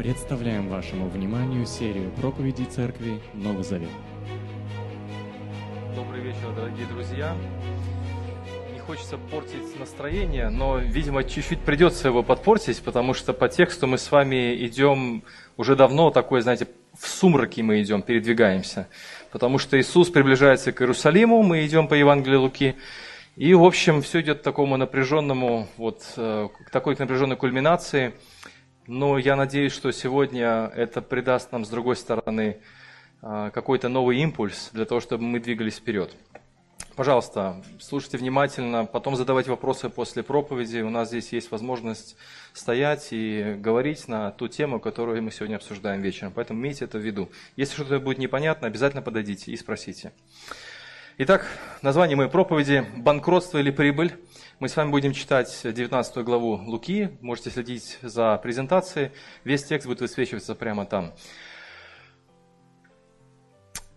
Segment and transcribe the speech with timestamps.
[0.00, 3.90] Представляем вашему вниманию серию проповедей Церкви Новый Завет.
[5.94, 7.36] Добрый вечер, дорогие друзья.
[8.72, 13.98] Не хочется портить настроение, но, видимо, чуть-чуть придется его подпортить, потому что по тексту мы
[13.98, 15.22] с вами идем
[15.58, 16.66] уже давно такой, знаете,
[16.98, 18.88] в сумраке мы идем, передвигаемся.
[19.30, 22.74] Потому что Иисус приближается к Иерусалиму, мы идем по Евангелию Луки,
[23.36, 28.14] и, в общем, все идет к такому напряженному, вот, э, к такой напряженной кульминации.
[28.92, 32.58] Но я надеюсь, что сегодня это придаст нам, с другой стороны,
[33.22, 36.12] э, какой-то новый импульс для того, чтобы мы двигались вперед.
[36.96, 40.80] Пожалуйста, слушайте внимательно, потом задавайте вопросы после проповеди.
[40.80, 42.16] У нас здесь есть возможность
[42.52, 46.32] стоять и говорить на ту тему, которую мы сегодня обсуждаем вечером.
[46.34, 47.30] Поэтому имейте это в виду.
[47.54, 50.10] Если что-то будет непонятно, обязательно подойдите и спросите.
[51.16, 51.46] Итак,
[51.82, 54.16] название моей проповеди «Банкротство или прибыль».
[54.60, 57.16] Мы с вами будем читать 19 главу Луки.
[57.22, 59.10] Можете следить за презентацией.
[59.42, 61.14] Весь текст будет высвечиваться прямо там.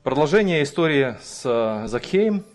[0.04, 2.46] Продолжение истории с Закхеем.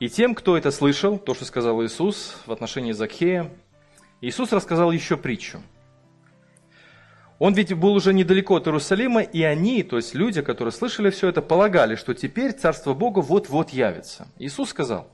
[0.00, 3.50] И тем, кто это слышал, то, что сказал Иисус в отношении Закхея,
[4.22, 5.60] Иисус рассказал еще притчу–
[7.38, 11.28] он ведь был уже недалеко от Иерусалима, и они, то есть люди, которые слышали все
[11.28, 14.28] это, полагали, что теперь Царство Бога вот-вот явится.
[14.38, 15.10] Иисус сказал,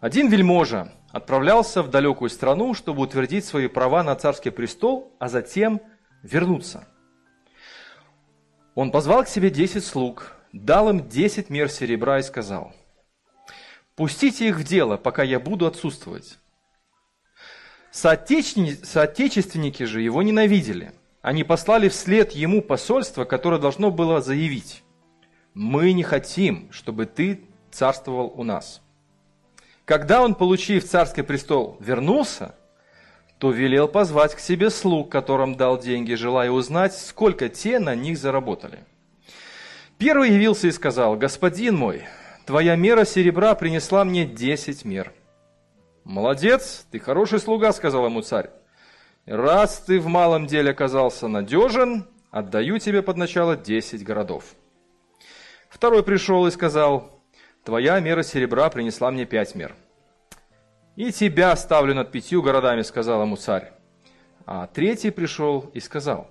[0.00, 5.82] один вельможа отправлялся в далекую страну, чтобы утвердить свои права на царский престол, а затем
[6.22, 6.88] вернуться.
[8.74, 12.72] Он позвал к себе десять слуг, дал им десять мер серебра и сказал,
[13.94, 16.38] «Пустите их в дело, пока я буду отсутствовать».
[17.90, 20.92] Соотечественники же его ненавидели.
[21.20, 24.82] Они послали вслед ему посольство, которое должно было заявить,
[25.52, 28.80] «Мы не хотим, чтобы ты царствовал у нас».
[29.90, 32.54] Когда он, получив царский престол, вернулся,
[33.38, 38.16] то велел позвать к себе слуг, которым дал деньги, желая узнать, сколько те на них
[38.16, 38.84] заработали.
[39.98, 42.04] Первый явился и сказал, «Господин мой,
[42.46, 45.12] твоя мера серебра принесла мне десять мер».
[46.04, 48.50] «Молодец, ты хороший слуга»,— сказал ему царь.
[49.26, 54.54] «Раз ты в малом деле оказался надежен, отдаю тебе под начало десять городов».
[55.68, 57.19] Второй пришел и сказал,
[57.64, 59.74] «Твоя мера серебра принесла мне пять мер».
[60.96, 63.72] «И тебя ставлю над пятью городами»,— сказал ему царь.
[64.46, 66.30] А третий пришел и сказал,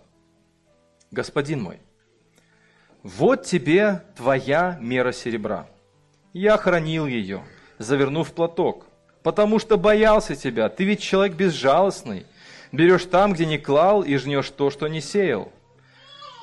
[1.12, 1.80] «Господин мой,
[3.04, 5.68] вот тебе твоя мера серебра.
[6.34, 7.42] Я хранил ее,
[7.78, 8.86] завернув платок,
[9.24, 10.68] потому что боялся тебя.
[10.68, 12.26] Ты ведь человек безжалостный.
[12.74, 15.52] Берешь там, где не клал, и жнешь то, что не сеял.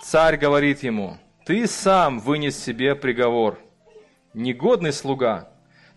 [0.03, 3.58] Царь говорит ему, ты сам вынес себе приговор.
[4.36, 5.48] Негодный слуга,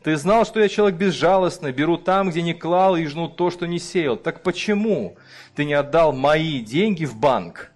[0.01, 3.67] ты знал, что я человек безжалостный, беру там, где не клал, и жну то, что
[3.67, 4.15] не сеял.
[4.15, 5.17] Так почему
[5.55, 7.73] ты не отдал мои деньги в банк?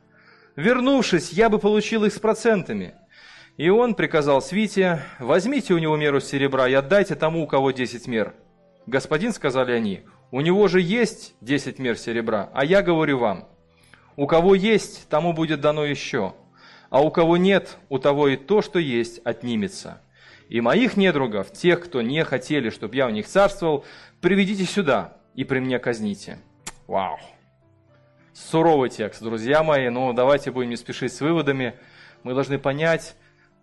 [0.56, 2.94] Вернувшись, я бы получил их с процентами.
[3.58, 8.08] И он приказал свите, возьмите у него меру серебра и отдайте тому, у кого десять
[8.08, 8.34] мер.
[8.86, 13.50] «Господин,— сказали они,— у него же есть десять мер серебра, а я говорю вам,
[14.16, 16.36] у кого есть, тому будет дано еще,
[16.90, 20.00] а у кого нет, у того и то, что есть, отнимется.
[20.50, 23.86] И моих недругов, тех, кто не хотели, чтобы я у них царствовал,
[24.22, 26.40] приведите сюда и при мне казните».
[26.88, 27.18] Вау!
[28.34, 31.76] Суровый текст, друзья мои, но давайте будем не спешить с выводами.
[32.24, 33.16] Мы должны понять,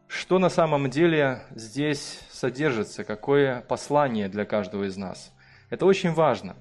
[0.06, 5.32] что на самом деле здесь содержится, какое послание для каждого из нас.
[5.70, 6.56] Это очень важно.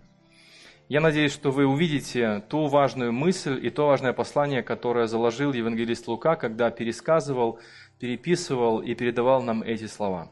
[0.88, 6.07] Я надеюсь, что вы увидите ту важную мысль и то важное послание, которое заложил евангелист
[6.07, 7.59] Лука, когда пересказывал,
[8.00, 10.32] переписывал и передавал нам эти слова.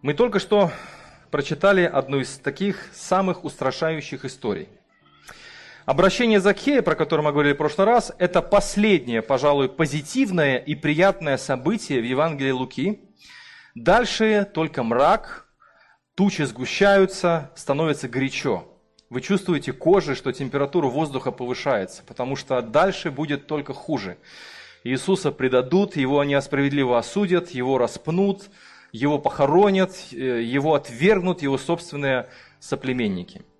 [0.00, 0.70] Мы только что
[1.30, 4.68] прочитали одну из таких самых устрашающих историй.
[5.84, 11.36] Обращение Закхея, про которое мы говорили в прошлый раз, это последнее, пожалуй, позитивное и приятное
[11.36, 13.00] событие в Евангелии Луки.
[13.74, 15.48] Дальше только мрак,
[16.14, 18.77] тучи сгущаются, становится горячо.
[19.10, 24.18] Вы чувствуете кожей, что температура воздуха повышается, потому что дальше будет только хуже.
[24.84, 28.50] Иисуса предадут, его они справедливо осудят, его распнут,
[28.92, 32.28] его похоронят, э, его отвергнут его собственные
[32.60, 33.42] соплеменники–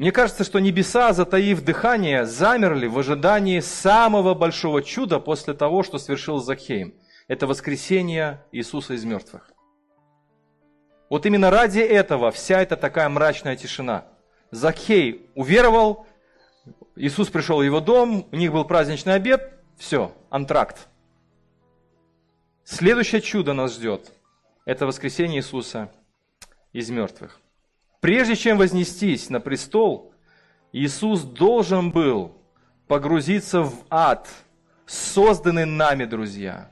[0.00, 5.98] мне кажется, что небеса, затаив дыхание, замерли в ожидании самого большого чуда после того, что
[5.98, 6.94] совершил Захеем.
[7.28, 9.50] Это воскресение Иисуса из мертвых.
[11.10, 14.06] Вот именно ради этого вся эта такая мрачная тишина.
[14.52, 16.06] Захей уверовал,
[16.94, 20.88] Иисус пришел в его дом, у них был праздничный обед, все, антракт.
[22.64, 24.12] Следующее чудо нас ждет.
[24.64, 25.90] Это воскресение Иисуса
[26.72, 27.40] из мертвых.
[28.00, 30.14] Прежде чем вознестись на престол,
[30.72, 32.36] Иисус должен был
[32.86, 34.28] погрузиться в ад,
[34.86, 36.70] созданный нами, друзья.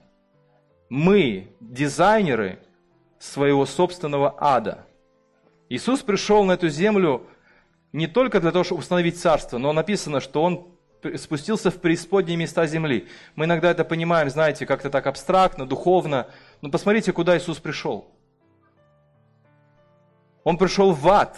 [0.88, 2.60] Мы, дизайнеры
[3.18, 4.86] своего собственного ада.
[5.68, 7.26] Иисус пришел на эту землю
[7.92, 10.68] не только для того, чтобы установить царство, но написано, что Он
[11.16, 13.08] спустился в преисподние места земли.
[13.36, 16.28] Мы иногда это понимаем, знаете, как-то так абстрактно, духовно.
[16.60, 18.10] Но посмотрите, куда Иисус пришел.
[20.44, 21.36] Он пришел в ад,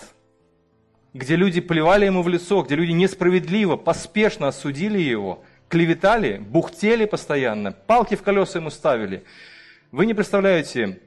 [1.13, 7.73] где люди плевали ему в лицо, где люди несправедливо, поспешно осудили его, клеветали, бухтели постоянно,
[7.73, 9.25] палки в колеса ему ставили.
[9.91, 11.01] Вы не представляете,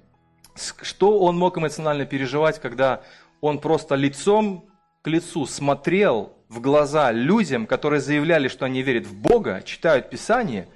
[0.56, 3.02] что он мог эмоционально переживать, когда
[3.42, 4.70] он просто лицом
[5.02, 10.68] к лицу смотрел в глаза людям, которые заявляли, что они верят в Бога, читают Писание,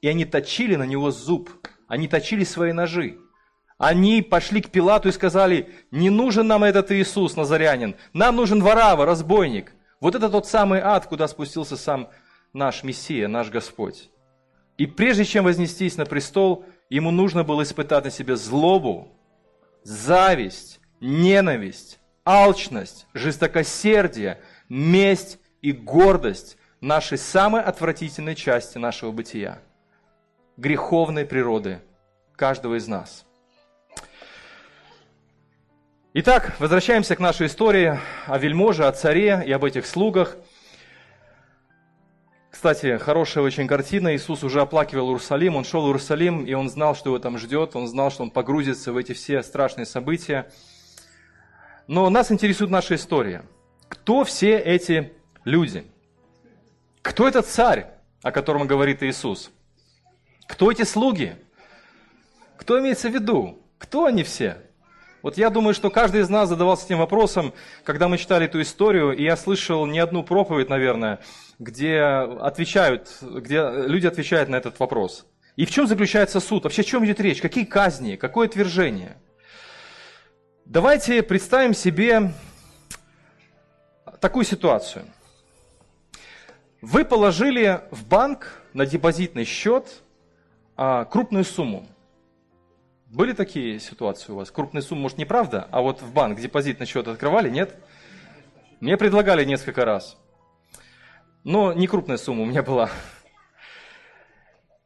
[0.00, 1.50] и они точили на него зуб,
[1.88, 3.18] они точили свои ножи.
[3.76, 9.04] Они пошли к Пилату и сказали, не нужен нам этот Иисус, Назарянин, нам нужен Варава,
[9.04, 9.72] разбойник.
[10.00, 12.08] Вот это тот самый ад, куда спустился сам
[12.52, 14.10] наш Мессия, наш Господь.
[14.78, 19.08] И прежде чем вознестись на престол, ему нужно было испытать на себе злобу,
[19.84, 29.58] зависть, ненависть, алчность, жестокосердие, месть и гордость нашей самой отвратительной части нашего бытия,
[30.56, 31.80] греховной природы
[32.34, 33.24] каждого из нас.
[36.14, 40.36] Итак, возвращаемся к нашей истории о вельможе, о царе и об этих слугах.
[42.64, 44.16] Кстати, хорошая очень картина.
[44.16, 45.56] Иисус уже оплакивал Иерусалим.
[45.56, 47.76] Он шел в Иерусалим, и он знал, что его там ждет.
[47.76, 50.50] Он знал, что он погрузится в эти все страшные события.
[51.88, 53.44] Но нас интересует наша история.
[53.88, 55.12] Кто все эти
[55.44, 55.84] люди?
[57.02, 57.88] Кто этот царь,
[58.22, 59.50] о котором говорит Иисус?
[60.48, 61.36] Кто эти слуги?
[62.56, 63.62] Кто имеется в виду?
[63.76, 64.56] Кто они все?
[65.24, 69.16] Вот я думаю, что каждый из нас задавался этим вопросом, когда мы читали эту историю,
[69.16, 71.18] и я слышал не одну проповедь, наверное,
[71.58, 75.24] где отвечают, где люди отвечают на этот вопрос.
[75.56, 76.64] И в чем заключается суд?
[76.64, 77.40] Вообще о чем идет речь?
[77.40, 78.16] Какие казни?
[78.16, 79.16] Какое отвержение?
[80.66, 82.30] Давайте представим себе
[84.20, 85.06] такую ситуацию.
[86.82, 90.02] Вы положили в банк на депозитный счет
[90.76, 91.88] а, крупную сумму.
[93.14, 94.50] Были такие ситуации у вас?
[94.50, 97.76] Крупные суммы, может, неправда, а вот в банк депозитный счет открывали, нет?
[98.80, 100.16] Мне предлагали несколько раз.
[101.44, 102.90] Но не крупная сумма у меня была.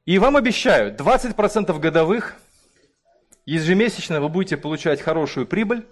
[0.04, 2.36] И вам обещают 20% годовых,
[3.46, 5.86] ежемесячно вы будете получать хорошую прибыль.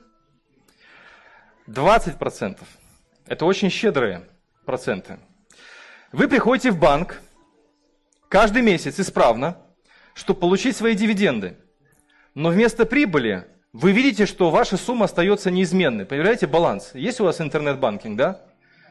[1.68, 2.58] 20%.
[3.24, 4.28] Это очень щедрые
[4.66, 5.20] проценты.
[6.12, 7.22] Вы приходите в банк
[8.28, 9.56] каждый месяц исправно,
[10.12, 11.56] чтобы получить свои дивиденды.
[12.36, 16.04] Но вместо прибыли вы видите, что ваша сумма остается неизменной.
[16.04, 16.90] Проверяете баланс.
[16.92, 18.42] Есть у вас интернет-банкинг, да?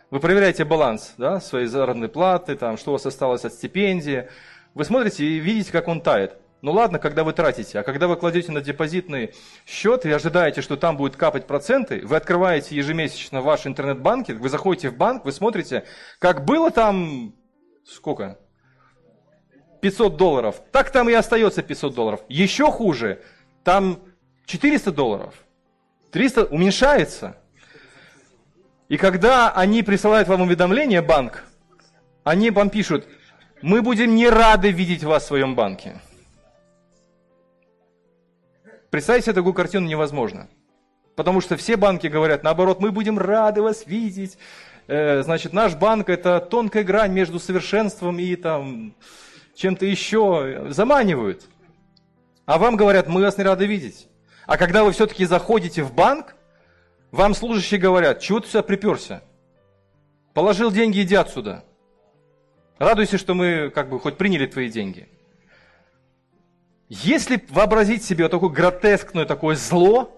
[0.09, 4.27] Вы проверяете баланс да, своей заработной платы, там, что у вас осталось от стипендии.
[4.73, 6.37] Вы смотрите и видите, как он тает.
[6.63, 9.35] Ну ладно, когда вы тратите, а когда вы кладете на депозитный
[9.67, 14.89] счет и ожидаете, что там будет капать проценты, вы открываете ежемесячно ваш интернет-банкинг, вы заходите
[14.89, 15.83] в банк, вы смотрите,
[16.17, 17.35] как было там,
[17.85, 18.39] сколько?
[19.81, 22.21] 500 долларов, так там и остается 500 долларов.
[22.27, 23.21] Еще хуже,
[23.65, 23.99] там
[24.45, 25.33] 400 долларов,
[26.11, 27.35] 300 уменьшается.
[28.87, 31.43] И когда они присылают вам уведомление, банк,
[32.23, 33.07] они вам пишут,
[33.63, 35.99] мы будем не рады видеть вас в своем банке.
[38.91, 40.47] Представить себе такую картину невозможно.
[41.15, 44.37] Потому что все банки говорят, наоборот, мы будем рады вас видеть.
[44.87, 48.93] Э, значит, наш банк это тонкая грань между совершенством и там
[49.55, 50.67] чем-то еще.
[50.69, 51.47] Заманивают.
[52.45, 54.07] А вам говорят, мы вас не рады видеть.
[54.45, 56.35] А когда вы все-таки заходите в банк,
[57.11, 59.23] вам служащие говорят, чего ты сюда приперся?
[60.33, 61.63] Положил деньги, иди отсюда.
[62.77, 65.07] Радуйся, что мы как бы хоть приняли твои деньги.
[66.89, 70.15] Если вообразить себе вот такое гротескное такое зло,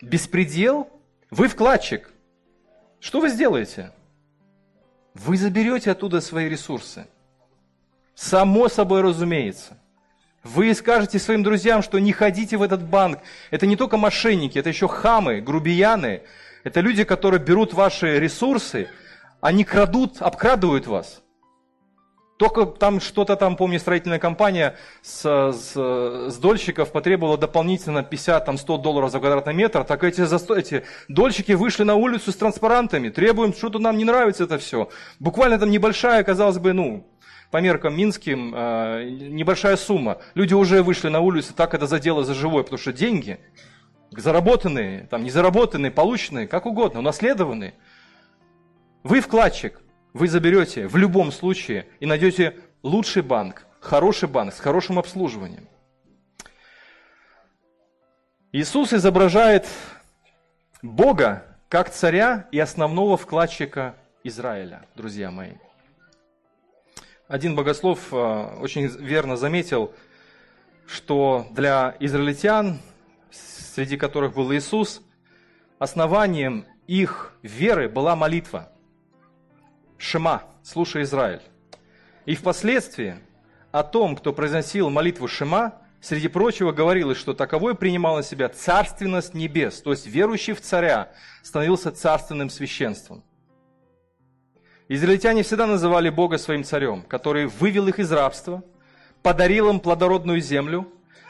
[0.00, 0.88] беспредел,
[1.30, 2.10] вы вкладчик.
[3.00, 3.92] Что вы сделаете?
[5.12, 7.06] Вы заберете оттуда свои ресурсы.
[8.14, 9.76] Само собой разумеется.
[10.46, 13.18] Вы скажете своим друзьям, что не ходите в этот банк.
[13.50, 16.22] Это не только мошенники, это еще хамы, грубияны.
[16.62, 18.88] Это люди, которые берут ваши ресурсы,
[19.40, 21.22] они крадут, обкрадывают вас.
[22.38, 25.22] Только там что-то там, помню, строительная компания с,
[25.52, 30.20] с, с дольщиков потребовала дополнительно 50-100 долларов за квадратный метр, так эти,
[30.58, 34.90] эти дольщики вышли на улицу с транспарантами, требуем, что-то нам не нравится это все.
[35.18, 37.06] Буквально там небольшая, казалось бы, ну,
[37.50, 40.18] по меркам минским э, небольшая сумма.
[40.34, 43.38] Люди уже вышли на улицу, так это задело за живое, потому что деньги
[44.10, 47.74] заработанные, там не заработанные, полученные, как угодно, унаследованные.
[49.02, 49.80] Вы вкладчик,
[50.12, 55.68] вы заберете в любом случае и найдете лучший банк, хороший банк с хорошим обслуживанием.
[58.52, 59.68] Иисус изображает
[60.82, 65.52] Бога как царя и основного вкладчика Израиля, друзья мои.
[67.28, 68.16] Один богослов э,
[68.60, 69.92] очень верно заметил,
[70.86, 72.78] что для израильтян,
[73.30, 75.02] среди которых был Иисус,
[75.80, 78.70] основанием их веры была молитва.
[79.98, 81.42] Шема, слушай Израиль.
[82.26, 83.16] И впоследствии
[83.72, 89.34] о том, кто произносил молитву Шема, среди прочего говорилось, что таковой принимал на себя царственность
[89.34, 91.10] небес, то есть верующий в царя
[91.42, 93.24] становился царственным священством.
[94.88, 98.62] Израильтяне всегда называли Бога своим царем, который вывел их из рабства,
[99.20, 100.86] подарил им плодородную землю,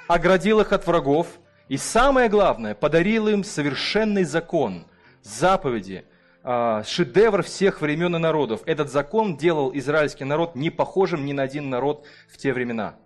[0.09, 1.27] оградил их от врагов
[1.69, 4.85] и самое главное, подарил им совершенный закон,
[5.23, 6.05] заповеди,
[6.43, 8.61] а, шедевр всех времен и народов.
[8.67, 12.97] Этот закон делал израильский народ не похожим ни на один народ в те времена–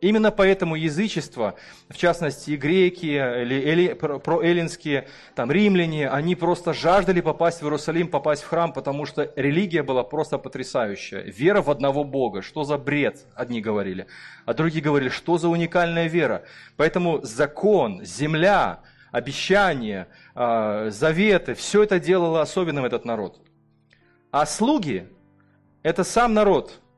[0.00, 1.56] Именно поэтому язычество,
[1.90, 8.42] в частности греки, или, или проэллинские, там, римляне, они просто жаждали попасть в Иерусалим, попасть
[8.42, 11.20] в храм, потому что религия была просто потрясающая.
[11.20, 14.06] Вера в одного Бога, что за бред, одни говорили,
[14.46, 16.44] а другие говорили, что за уникальная вера.
[16.78, 18.80] Поэтому закон, земля,
[19.12, 23.42] обещания, а, заветы, все это делало особенным этот народ.
[24.30, 25.08] А слуги–
[25.82, 26.80] это сам народ–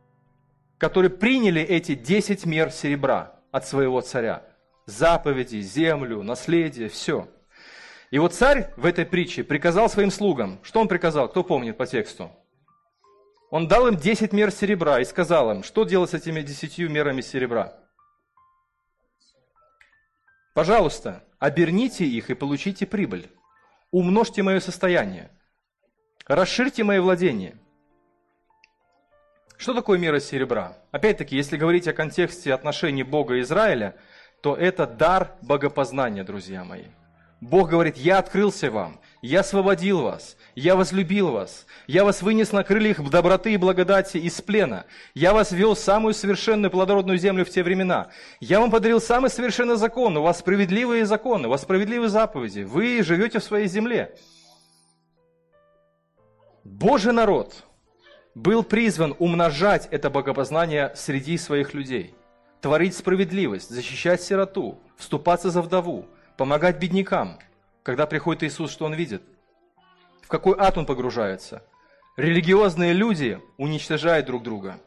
[0.83, 4.43] которые приняли эти 10 мер серебра от своего царя.
[4.85, 7.29] Заповеди, землю, наследие, все.
[8.11, 11.87] И вот царь в этой притче приказал своим слугам, что он приказал, кто помнит по
[11.87, 12.33] тексту?
[13.51, 17.21] Он дал им 10 мер серебра и сказал им, что делать с этими 10 мерами
[17.21, 17.79] серебра?
[20.53, 23.31] Пожалуйста, оберните их и получите прибыль.
[23.93, 25.31] Умножьте мое состояние.
[26.27, 27.62] Расширьте мои владения.
[29.63, 30.77] Что такое мера серебра?
[30.91, 33.95] Опять-таки, если говорить о контексте отношений Бога и Израиля,
[34.43, 36.87] то это дар богопознания, друзья мои.
[37.41, 42.65] Бог говорит, я открылся вам, я освободил вас, я возлюбил вас, я вас вынес на
[42.65, 47.51] крыльях доброты и благодати из плена, я вас вел в самую совершенную плодородную землю в
[47.51, 48.09] те времена,
[48.41, 53.01] я вам подарил самый совершенный закон, у вас справедливые законы, у вас справедливые заповеди, вы
[53.05, 54.13] живете в своей земле.
[56.65, 57.65] Божий народ–
[58.35, 62.15] был призван умножать это богопознание среди своих людей,
[62.61, 67.39] творить справедливость, защищать сироту, вступаться за вдову, помогать беднякам.
[67.83, 69.23] Когда приходит Иисус, что Он видит?
[70.23, 71.63] В какой ад Он погружается?
[72.17, 74.79] Религиозные люди уничтожают друг друга.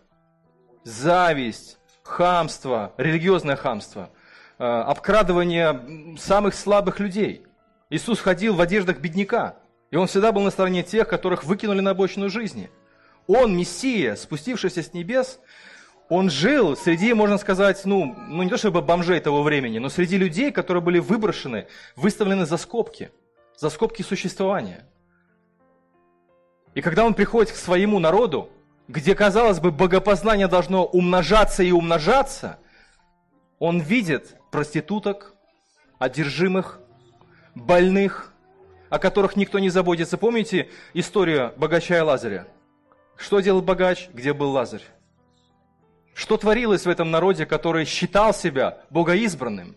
[0.83, 4.09] Зависть, хамство, религиозное хамство,
[4.57, 7.45] э, обкрадывание самых слабых людей.
[7.89, 9.55] Иисус ходил в одеждах бедняка,
[9.91, 12.71] и Он всегда был на стороне тех, которых выкинули на обочину жизни–
[13.27, 15.39] он, Мессия, спустившийся с небес,
[16.09, 20.17] он жил среди, можно сказать, ну, ну не то чтобы бомжей того времени, но среди
[20.17, 23.11] людей, которые были выброшены, выставлены за скобки,
[23.57, 24.85] за скобки существования.
[26.75, 28.49] И когда он приходит к своему народу,
[28.87, 32.59] где, казалось бы, богопознание должно умножаться и умножаться,
[33.57, 35.33] он видит проституток,
[35.97, 36.79] одержимых,
[37.55, 38.33] больных,
[38.89, 40.17] о которых никто не заботится.
[40.17, 42.47] Помните историю богача и Лазаря?
[43.17, 44.09] Что делал богач?
[44.13, 44.83] Где был Лазарь?
[46.13, 49.75] Что творилось в этом народе, который считал себя богоизбранным?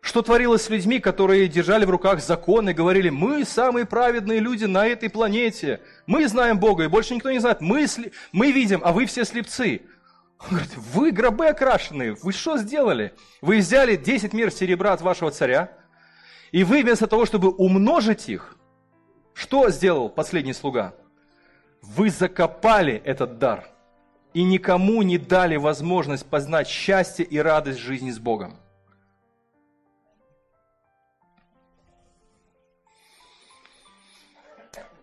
[0.00, 4.64] Что творилось с людьми, которые держали в руках закон и говорили, мы самые праведные люди
[4.64, 8.12] на этой планете, мы знаем Бога, и больше никто не знает, мы, сли...
[8.32, 9.82] мы видим, а вы все слепцы.
[10.40, 13.14] Он говорит, вы гробы окрашенные, вы что сделали?
[13.40, 15.70] Вы взяли 10 мер серебра от вашего царя,
[16.50, 18.56] и вы вместо того, чтобы умножить их,
[19.34, 20.94] что сделал последний слуга?
[21.82, 23.68] Вы закопали этот дар
[24.32, 28.56] и никому не дали возможность познать счастье и радость жизни с Богом.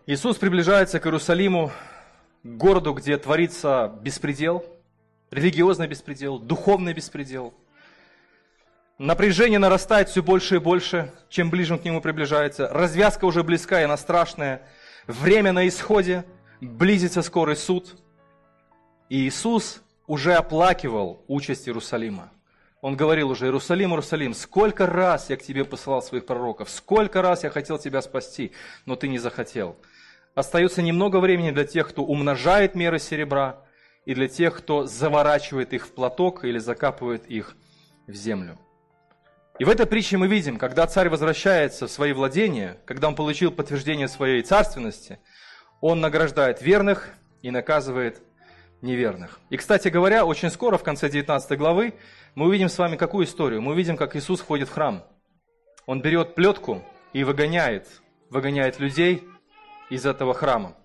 [0.06, 1.70] Иисус приближается к Иерусалиму,
[2.42, 4.64] к городу, где творится беспредел,
[5.30, 7.54] религиозный беспредел, духовный беспредел.
[8.98, 12.68] Напряжение нарастает все больше и больше, чем ближе он к нему приближается.
[12.68, 14.62] Развязка уже близка, и она страшная.
[15.06, 16.24] Время на исходе–
[16.66, 17.96] близится скорый суд.
[19.08, 22.30] И Иисус уже оплакивал участь Иерусалима.
[22.80, 27.44] Он говорил уже, Иерусалим, Иерусалим, сколько раз я к тебе посылал своих пророков, сколько раз
[27.44, 28.52] я хотел тебя спасти,
[28.86, 29.76] но ты не захотел.
[30.34, 33.64] Остается немного времени для тех, кто умножает меры серебра,
[34.06, 37.54] и для тех, кто заворачивает их в платок или закапывает их
[38.06, 38.58] в землю.
[39.58, 43.52] И в этой притче мы видим, когда царь возвращается в свои владения, когда он получил
[43.52, 45.18] подтверждение своей царственности–
[45.80, 47.08] Он награждает верных
[47.42, 48.22] и наказывает
[48.82, 49.40] неверных.
[49.50, 51.94] И, кстати говоря, очень скоро, в конце 19 главы,
[52.34, 53.62] мы увидим с вами какую историю?
[53.62, 55.04] Мы увидим, как Иисус входит в храм.
[55.86, 56.82] Он берет плетку
[57.12, 57.88] и выгоняет,
[58.28, 59.24] выгоняет людей
[59.88, 60.76] из этого храма.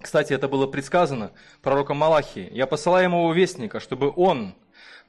[0.00, 2.48] Кстати, это было предсказано пророком Малахии.
[2.52, 4.54] «Я посылаю ему вестника, чтобы он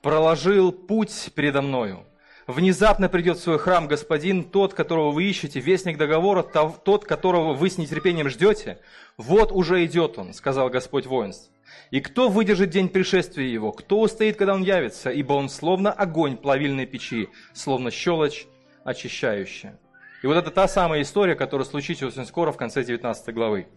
[0.01, 2.05] проложил путь передо мною.
[2.45, 7.69] Внезапно придет в свой храм Господин, тот, которого вы ищете, вестник договора, тот, которого вы
[7.69, 8.79] с нетерпением ждете.
[9.17, 11.49] Вот уже идет он, сказал Господь воинств.
[11.89, 13.71] И кто выдержит день пришествия его?
[13.71, 15.09] Кто устоит, когда он явится?
[15.09, 18.45] Ибо он словно огонь плавильной печи, словно щелочь
[18.83, 19.79] очищающая.
[20.21, 23.67] И вот это та самая история, которая случится очень скоро в конце 19 главы.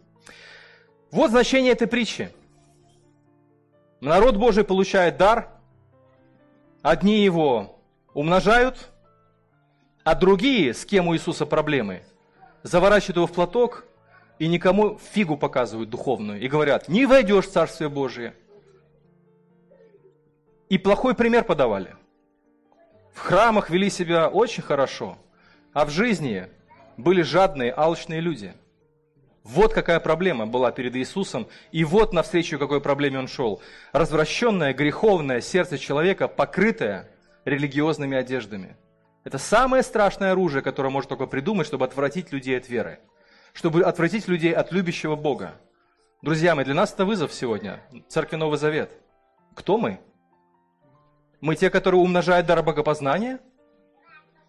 [1.13, 2.31] Вот значение этой притчи.
[4.01, 5.51] Народ Божий получает дар,
[6.83, 7.75] одни его
[8.17, 8.89] умножают,
[10.03, 12.03] а другие, с кем у Иисуса проблемы,
[12.63, 13.85] заворачивают его в платок
[14.39, 18.35] и никому фигу показывают духовную и говорят, не войдешь в Царствие Божие.
[20.71, 21.95] И плохой пример подавали.
[23.13, 25.19] В храмах вели себя очень хорошо,
[25.75, 26.49] а в жизни
[26.97, 28.55] были жадные, алчные люди–
[29.45, 33.63] вот какая проблема была перед Иисусом, и вот навстречу какой проблеме он шел.
[33.93, 37.09] Развращенное, греховное сердце человека, покрытое
[37.47, 38.76] религиозными одеждами.
[39.25, 43.00] Это самое страшное оружие, которое может только придумать, чтобы отвратить людей от веры.
[43.55, 45.55] Чтобы отвратить людей от любящего Бога.
[46.21, 47.81] Друзья мои, для нас это вызов сегодня.
[48.09, 48.91] Церкви Новый Завет.
[49.55, 49.99] Кто мы?
[51.41, 53.41] Мы те, которые умножают дар богопознания–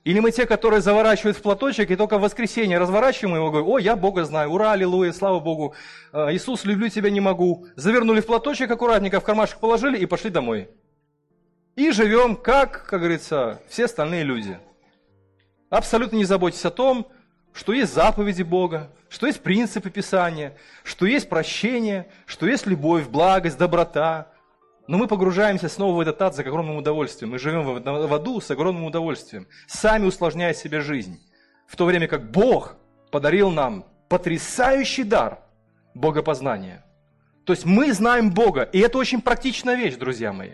[0.08, 3.78] или мы те, которые заворачивают в платочек и только в воскресенье разворачиваем его, говорим, о,
[3.78, 5.76] я Бога знаю, ура, аллилуйя, слава Богу,
[6.14, 7.68] э, Иисус, люблю тебя, не могу.
[7.76, 10.70] Завернули в платочек аккуратненько, в кармашек положили и пошли домой.
[11.78, 14.58] И живем, как, как говорится, все остальные люди.
[15.70, 17.08] Абсолютно не заботьтесь о том,
[17.54, 23.60] что есть заповеди Бога, что есть принципы Писания, что есть прощение, что есть любовь, благость,
[23.60, 24.32] доброта,
[24.88, 27.32] но мы погружаемся снова в этот ад с огромным удовольствием.
[27.32, 31.22] Мы живем в аду с огромным удовольствием, сами усложняя себе жизнь.
[31.68, 32.76] В то время как Бог
[33.12, 35.42] подарил нам потрясающий дар
[35.94, 36.84] богопознания.
[37.46, 40.54] То есть мы знаем Бога, и это очень практичная вещь, друзья мои.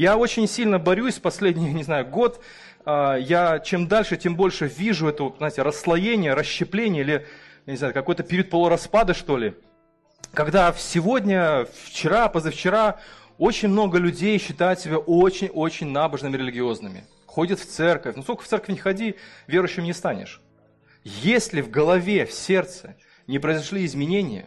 [0.00, 2.42] Я очень сильно борюсь последний, не знаю, год.
[2.86, 7.26] А, я чем дальше, тем больше вижу это, знаете, расслоение, расщепление или,
[7.66, 9.52] не знаю, какой-то период полураспада, что ли.
[10.32, 12.98] Когда сегодня, вчера, позавчера
[13.36, 17.04] очень много людей считают себя очень-очень набожными, религиозными.
[17.26, 18.16] Ходят в церковь.
[18.16, 19.16] Ну, сколько в церковь не ходи,
[19.48, 20.40] верующим не станешь.
[21.04, 24.46] Если в голове, в сердце не произошли изменения,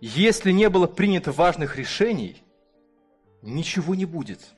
[0.00, 2.42] если не было принято важных решений,
[3.42, 4.55] ничего не будет.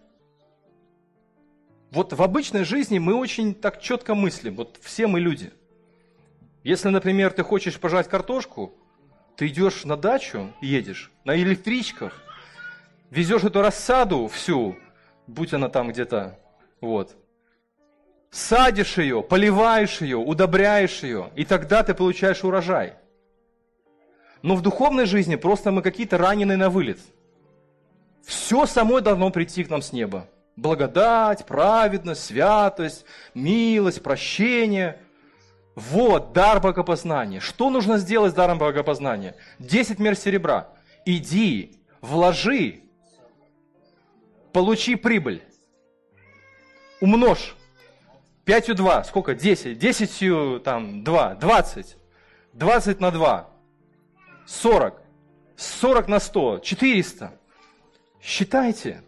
[1.91, 5.53] Вот в обычной жизни мы очень так четко мыслим, вот все мы люди.
[6.63, 8.75] Если, например, ты хочешь пожать картошку,
[9.37, 12.23] ты идешь на дачу, едешь на электричках,
[13.11, 14.77] везешь эту рассаду всю,
[15.27, 16.39] будь она там где-то,
[16.83, 17.17] вот,
[18.31, 22.95] садишь ее, поливаешь ее, удобряешь ее, и тогда ты получаешь урожай.
[24.43, 27.01] Но в духовной жизни просто мы какие-то раненые на вылет.
[28.25, 30.29] Все самой должно прийти к нам с неба.
[30.59, 35.01] Благодать, праведность, святость, милость, прощение.
[35.77, 37.39] Вот дар богопознания.
[37.39, 39.37] Что нужно сделать с даром богопознания?
[39.61, 40.69] Десять мер серебра.
[41.05, 42.81] Иди, вложи
[44.53, 45.45] получи прибыль.
[47.01, 47.55] Умножь.
[48.45, 49.37] 5 2, сколько?
[49.37, 49.79] 10.
[49.79, 51.97] 10 там 2, 20.
[52.55, 53.49] 20 на 2.
[54.45, 55.03] 40.
[55.57, 56.59] 40 на 100.
[56.59, 57.33] 400.
[58.21, 59.05] Считайте.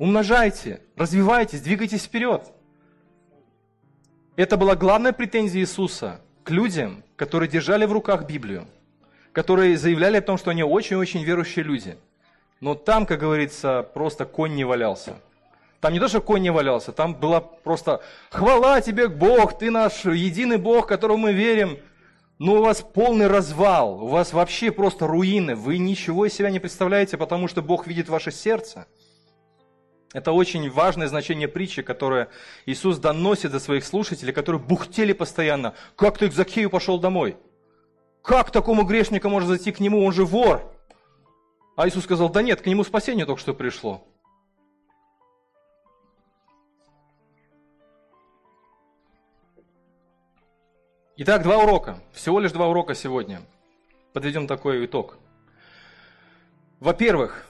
[0.00, 0.80] Умножайте.
[0.96, 1.60] Развивайтесь.
[1.60, 2.42] Двигайтесь вперед.
[4.34, 8.66] Это была главная претензия Иисуса к людям, которые держали в руках Библию,
[9.32, 11.96] которые заявляли о том, что они очень-очень верующие люди–
[12.60, 15.16] но там, как говорится, просто конь не валялся.
[15.80, 20.04] Там не то, что конь не валялся, там была просто «Хвала тебе, Бог, ты наш
[20.04, 21.78] единый Бог, которому мы верим».
[22.38, 26.58] Но у вас полный развал, у вас вообще просто руины, вы ничего из себя не
[26.58, 28.86] представляете, потому что Бог видит ваше сердце.
[30.12, 32.28] Это очень важное значение притчи, которое
[32.66, 35.74] Иисус доносит до своих слушателей, которые бухтели постоянно.
[35.94, 37.36] Как ты к Закхею пошел домой?
[38.22, 40.04] Как такому грешнику можно зайти к нему?
[40.04, 40.74] Он же вор.
[41.76, 44.04] А Иисус сказал, да нет, к нему спасение только что пришло.
[51.16, 52.00] Итак, два урока.
[52.12, 53.42] Всего лишь два урока сегодня.
[54.12, 55.18] Подведем такой итог.
[56.80, 57.46] Во-первых,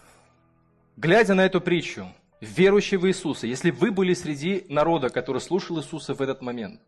[0.96, 2.06] глядя на эту притчу,
[2.40, 6.80] верующие в Иисуса, если вы были среди народа, который слушал Иисуса в этот момент,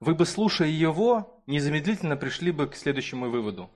[0.00, 3.70] вы бы, слушая Его, незамедлительно пришли бы к следующему выводу.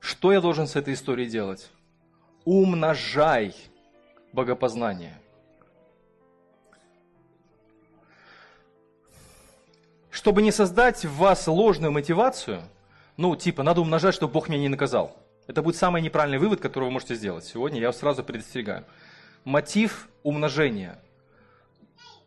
[0.00, 1.70] Что я должен с этой историей делать?
[2.44, 3.54] Умножай
[4.32, 5.20] богопознание.
[10.10, 12.62] Чтобы не создать в вас ложную мотивацию,
[13.16, 15.16] ну, типа, надо умножать, чтобы Бог меня не наказал.
[15.46, 17.44] Это будет самый неправильный вывод, который вы можете сделать.
[17.44, 18.84] Сегодня я вас сразу предостерегаю.
[19.44, 20.98] Мотив умножения.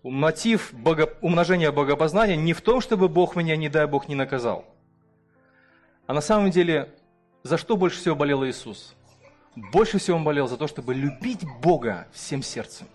[0.03, 1.09] Мотив бого...
[1.21, 4.65] умножения богопознания не в том, чтобы Бог меня, не дай Бог, не наказал.
[6.07, 6.93] А на самом деле,
[7.43, 8.95] за что больше всего болел Иисус?
[9.55, 12.87] Больше всего он болел за то, чтобы любить Бога всем сердцем.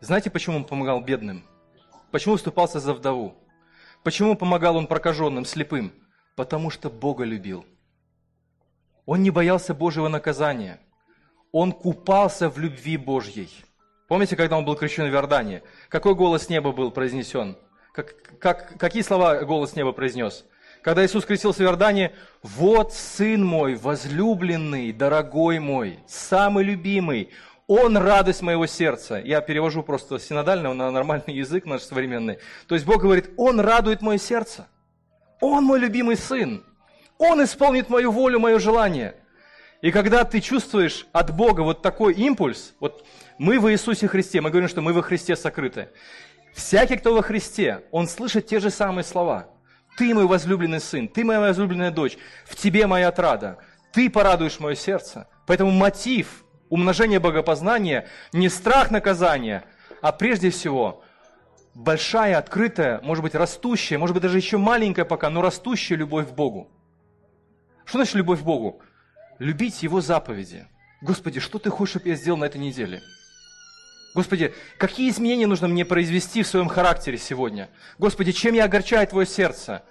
[0.00, 1.44] Знаете, почему он помогал бедным?
[2.10, 3.34] Почему выступался за вдову?
[4.02, 5.92] Почему помогал он прокаженным, слепым?
[6.34, 7.64] Потому что Бога любил.
[9.06, 10.80] Он не боялся Божьего наказания.
[11.58, 13.48] Он купался в любви Божьей.
[14.08, 15.62] Помните, когда он был крещен в Иордане?
[15.88, 17.56] Какой голос неба был произнесен?
[17.94, 20.44] Как, как, какие слова голос неба произнес?
[20.82, 27.30] Когда Иисус крестился в Иордане, «Вот Сын мой, возлюбленный, дорогой мой, самый любимый,
[27.66, 29.18] он радость моего сердца.
[29.24, 32.38] Я перевожу просто синодально на нормальный язык наш современный.
[32.68, 34.68] То есть Бог говорит, Он радует мое сердце.
[35.40, 36.62] Он мой любимый сын.
[37.16, 39.16] Он исполнит мою волю, мое желание.
[39.86, 43.06] И когда ты чувствуешь от Бога вот такой импульс, вот
[43.38, 45.90] мы в Иисусе Христе, мы говорим, что мы во Христе сокрыты.
[46.52, 49.46] Всякий, кто во Христе, он слышит те же самые слова.
[49.96, 53.58] Ты мой возлюбленный сын, ты моя возлюбленная дочь, в тебе моя отрада,
[53.92, 55.28] ты порадуешь мое сердце.
[55.46, 59.62] Поэтому мотив Умножение богопознания не страх наказания,
[60.02, 61.04] а прежде всего
[61.74, 66.32] большая, открытая, может быть, растущая, может быть, даже еще маленькая пока, но растущая любовь к
[66.32, 66.72] Богу.
[67.84, 68.82] Что значит любовь к Богу?
[69.38, 70.66] Любить Его заповеди.
[71.00, 73.02] Господи, что Ты хочешь, чтобы я сделал на этой неделе?
[74.14, 77.68] Господи, какие изменения нужно мне произвести в своем характере сегодня?
[77.98, 79.82] Господи, чем я огорчаю Твое сердце?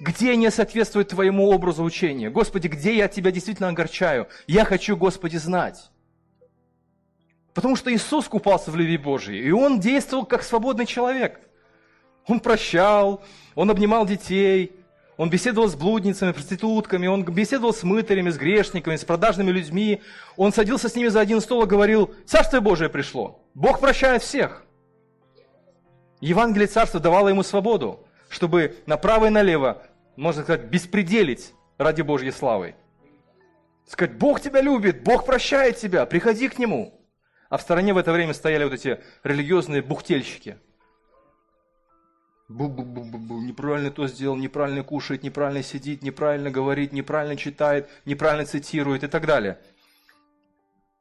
[0.00, 2.30] Где не соответствует Твоему образу учения?
[2.30, 4.28] Господи, где я Тебя действительно огорчаю?
[4.46, 5.90] Я хочу, Господи, знать.
[7.52, 11.40] Потому что Иисус купался в любви Божьей, и Он действовал как свободный человек.
[12.26, 13.22] Он прощал,
[13.54, 14.75] Он обнимал детей,
[15.16, 20.02] Он беседовал с блудницами, проститутками, Он беседовал с мытарями, с грешниками, с продажными людьми.
[20.36, 24.64] Он садился с ними за один стол и говорил, Царствие Божие пришло, Бог прощает всех.
[26.20, 29.82] Евангелие Царства давало ему свободу, чтобы направо и налево,
[30.16, 32.74] можно сказать, беспределить ради Божьей славы.
[33.86, 37.00] Сказать, Бог тебя любит, Бог прощает тебя, приходи к Нему.
[37.48, 40.58] А в стороне в это время стояли вот эти религиозные бухтельщики.
[42.48, 49.08] Бу-бу-бу-бу, неправильно то сделал, неправильно кушает, неправильно сидит, неправильно говорит, неправильно читает, неправильно цитирует и
[49.08, 49.58] так далее.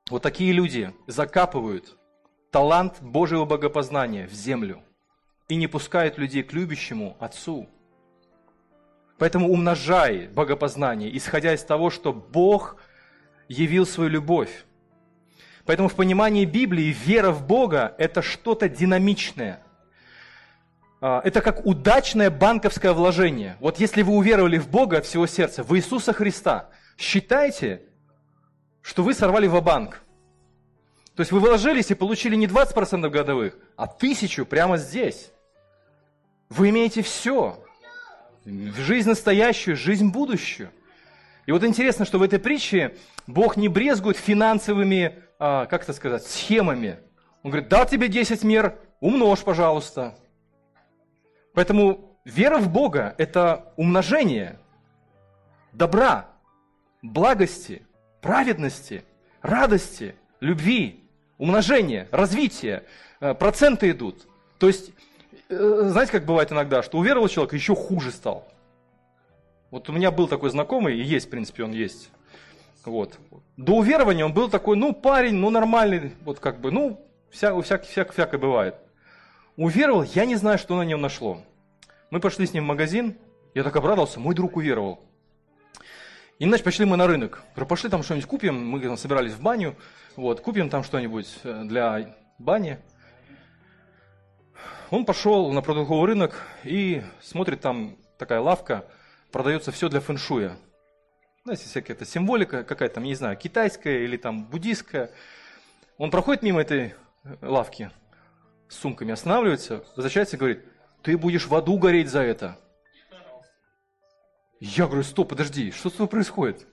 [0.09, 1.97] Вот такие люди закапывают
[2.51, 4.81] талант Божьего богопознания в землю
[5.47, 7.69] и не пускают людей к любящему Отцу.
[9.17, 12.77] Поэтому умножай богопознание, исходя из того, что Бог
[13.47, 14.65] явил свою любовь.
[15.65, 19.64] Поэтому в понимании Библии вера в Бога– это что-то динамичное.
[21.07, 23.57] А, это как удачное банковское вложение.
[23.59, 27.83] Вот если вы уверовали в Бога от всего сердца, в Иисуса Христа, считайте,
[28.81, 30.01] что вы сорвали в банк.
[31.15, 35.29] То есть вы вложились и получили не 20% годовых, а тысячу прямо здесь.
[36.49, 37.63] Вы имеете все.
[38.43, 40.71] Жизнь настоящую, жизнь будущую.
[41.45, 46.25] И вот интересно, что в этой притче Бог не брезгует финансовыми а, как это сказать,
[46.25, 46.97] схемами.
[47.43, 50.15] Он говорит, дал тебе 10 мер, умножь, пожалуйста.
[51.55, 54.59] Поэтому вера в Бога– это умножение
[55.71, 56.27] добра,
[57.01, 57.81] благости,
[58.21, 59.03] праведности,
[59.41, 61.03] радости, любви,
[61.37, 62.83] умножение, развитие.
[63.21, 64.27] Э, проценты идут.
[64.59, 64.91] То есть,
[65.49, 68.47] э, знаете, как бывает иногда, что уверовал человек, еще хуже стал.
[69.71, 72.11] Вот у меня был такой знакомый, и есть, в принципе, он есть.
[72.83, 73.17] Вот.
[73.57, 76.99] До уверования он был такой, ну, парень, ну, нормальный, вот как бы, ну,
[77.31, 78.75] вся, всяк, всяк, всякое бывает.
[79.57, 81.41] Уверовал, я не знаю, что на нем нашло.
[82.09, 83.17] Мы пошли с ним в магазин,
[83.53, 84.99] я так обрадовался, мой друг уверовал.
[86.39, 87.41] И, значит, пошли мы на рынок.
[87.55, 89.77] Говорю, пошли там что-нибудь купим, мы там собирались в баню,
[90.17, 92.79] вот, купим там что-нибудь э, для бани.
[94.91, 98.85] Он пошел на продуктовый рынок и смотрит, там такая лавка,
[99.31, 100.57] продается все для фэншуя.
[101.45, 105.11] Знаете, всякая это символика какая-то, не знаю, китайская или там буддийская.
[105.97, 107.89] Он проходит мимо этой э, лавки
[108.67, 110.65] с сумками, останавливается, возвращается и говорит,
[111.01, 112.59] ты будешь в аду гореть за это.
[114.59, 116.65] Я говорю, стоп, подожди, что с тобой происходит?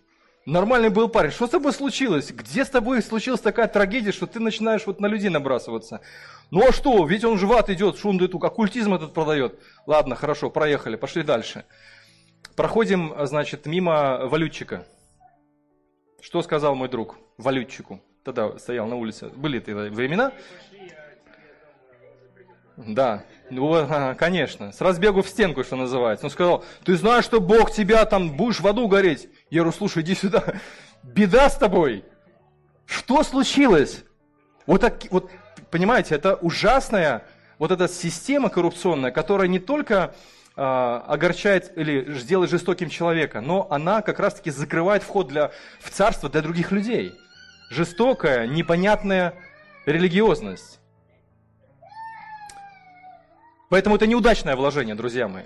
[0.45, 2.33] Нормальный был парень, что с тобой случилось?
[2.33, 6.01] Где с тобой случилась такая трагедия, что ты начинаешь вот на людей набрасываться?
[6.51, 9.61] Ну а что, ведь он же в ад идет, тут оккультизм этот продает.
[9.87, 11.65] Ладно, хорошо, проехали, пошли дальше.
[12.57, 14.85] Проходим, значит, мимо валютчика.
[16.21, 18.01] Что сказал мой друг валютчику?
[18.25, 19.29] Тогда стоял на улице.
[19.29, 20.33] Были это времена?
[22.77, 23.87] Да, ну,
[24.19, 26.27] конечно, с разбегу в стенку, что называется.
[26.27, 29.29] Он сказал, ты знаешь, что Бог тебя там, будешь в аду гореть.
[29.51, 30.43] Я говорю, слушай, иди сюда,
[31.03, 32.05] беда с тобой.
[32.87, 34.05] Что случилось?
[34.67, 35.31] Вот, так, вот
[35.71, 37.25] понимаете, это ужасная
[37.59, 40.15] вот эта система коррупционная, которая не только
[40.57, 46.29] э, огорчает или делает жестоким человека, но она как раз-таки закрывает вход для, в царство
[46.29, 47.13] для других людей.
[47.71, 49.35] Жестокая, непонятная
[49.87, 50.82] религиозность.
[53.73, 55.45] Поэтому это неудачное вложение, друзья мои.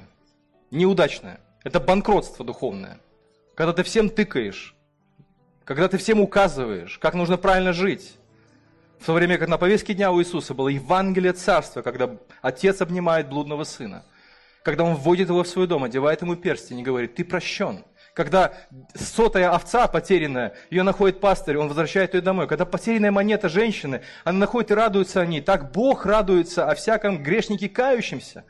[0.73, 1.39] Неудачное.
[1.63, 2.99] Это банкротство духовное.
[3.55, 4.75] Когда ты всем тыкаешь,
[5.63, 8.17] когда ты всем указываешь, как нужно правильно жить.
[8.99, 13.29] В то время как на повестке дня у Иисуса было Евангелие Царства, когда отец обнимает
[13.29, 14.05] блудного сына,
[14.65, 17.85] когда он вводит его в свой дом, одевает ему перстень и говорит, ты прощен–
[18.17, 18.55] когда
[18.95, 22.49] сотая овца потерянная, ее находит пастырь, он возвращает ее домой.
[22.49, 25.43] Когда потерянная монета женщины, она находит и радуется о ней.
[25.43, 28.45] Так Бог радуется о всяком грешнике кающемся.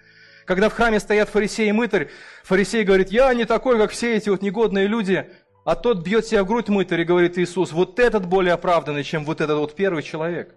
[0.44, 2.10] Когда в храме стоят фарисеи и мытарь,
[2.44, 5.28] фарисей говорит, я не такой, как все эти вот негодные люди,
[5.64, 9.24] а тот бьет себя в грудь мытарь и говорит Иисус, вот этот более оправданный, чем
[9.24, 10.54] вот этот вот первый человек.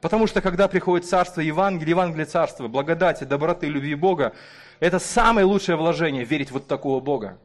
[0.00, 4.32] Потому что когда приходит Царство Евангелие, Евангелие Царства, благодати, доброты, любви Бога,
[4.78, 7.40] это самое лучшее вложение, верить вот такого Бога.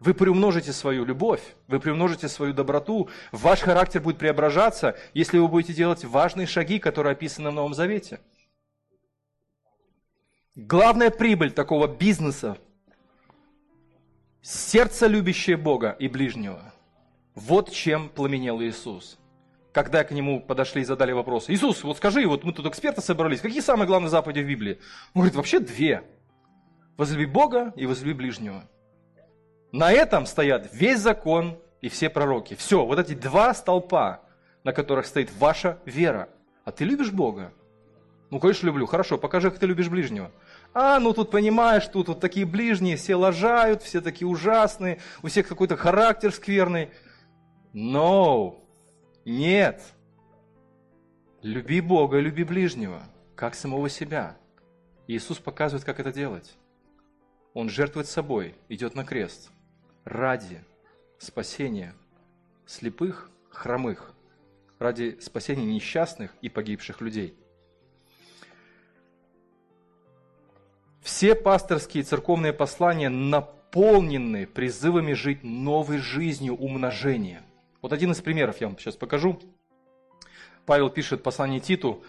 [0.00, 5.72] Вы приумножите свою любовь, вы приумножите свою доброту, ваш характер будет преображаться, если вы будете
[5.72, 8.20] делать важные шаги, которые описаны в Новом Завете.
[10.56, 12.58] Главная прибыль такого бизнеса–
[14.42, 16.72] сердце, любящее Бога и ближнего.
[17.34, 19.18] Вот чем пламенел Иисус.
[19.72, 23.40] Когда к нему подошли и задали вопрос, Иисус, вот скажи, вот мы тут эксперты собрались,
[23.40, 24.78] какие самые главные заповеди в Библии?
[25.14, 26.04] Он говорит, вообще две.
[26.96, 28.68] Возлюби Бога и возлюби ближнего.
[29.74, 32.54] На этом стоят весь закон и все пророки.
[32.54, 34.20] Все, вот эти два столпа,
[34.62, 36.28] на которых стоит ваша вера.
[36.64, 37.52] А ты любишь Бога?
[38.30, 38.86] Ну, конечно, люблю.
[38.86, 40.30] Хорошо, покажи, как ты любишь ближнего.
[40.74, 45.48] А, ну тут понимаешь, тут вот такие ближние, все лажают, все такие ужасные, у всех
[45.48, 46.90] какой-то характер скверный.
[47.72, 48.60] No,
[49.24, 49.82] нет.
[51.42, 53.02] Люби Бога, люби ближнего,
[53.34, 54.36] как самого себя.
[55.08, 56.54] Иисус показывает, как это делать.
[57.54, 59.50] Он жертвует собой, идет на крест
[60.04, 60.62] ради
[61.18, 61.94] спасения
[62.66, 64.12] слепых, хромых,
[64.78, 67.34] ради спасения несчастных и погибших людей.
[71.02, 77.42] Все пасторские и церковные послания наполнены призывами жить новой жизнью умножения.
[77.82, 79.38] Вот один из примеров я вам сейчас покажу.
[80.64, 82.02] Павел пишет в послании Титу,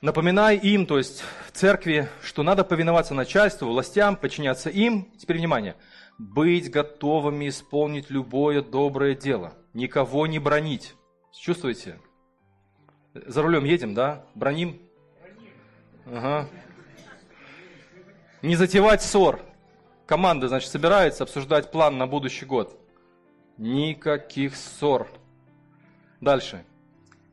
[0.00, 5.10] напоминай им, то есть в церкви, что надо повиноваться начальству, властям, подчиняться им.
[5.18, 5.74] Теперь внимание–
[6.20, 10.94] быть готовыми исполнить любое доброе дело, никого не бронить.
[11.32, 11.98] Чувствуете?
[13.14, 14.26] За рулем едем, да?
[14.34, 14.80] Броним?
[16.04, 16.48] Ага.
[18.42, 19.40] Не затевать ссор.
[20.06, 22.78] Команда, значит, собирается обсуждать план на будущий год.
[23.56, 25.08] Никаких ссор.
[26.20, 26.66] Дальше.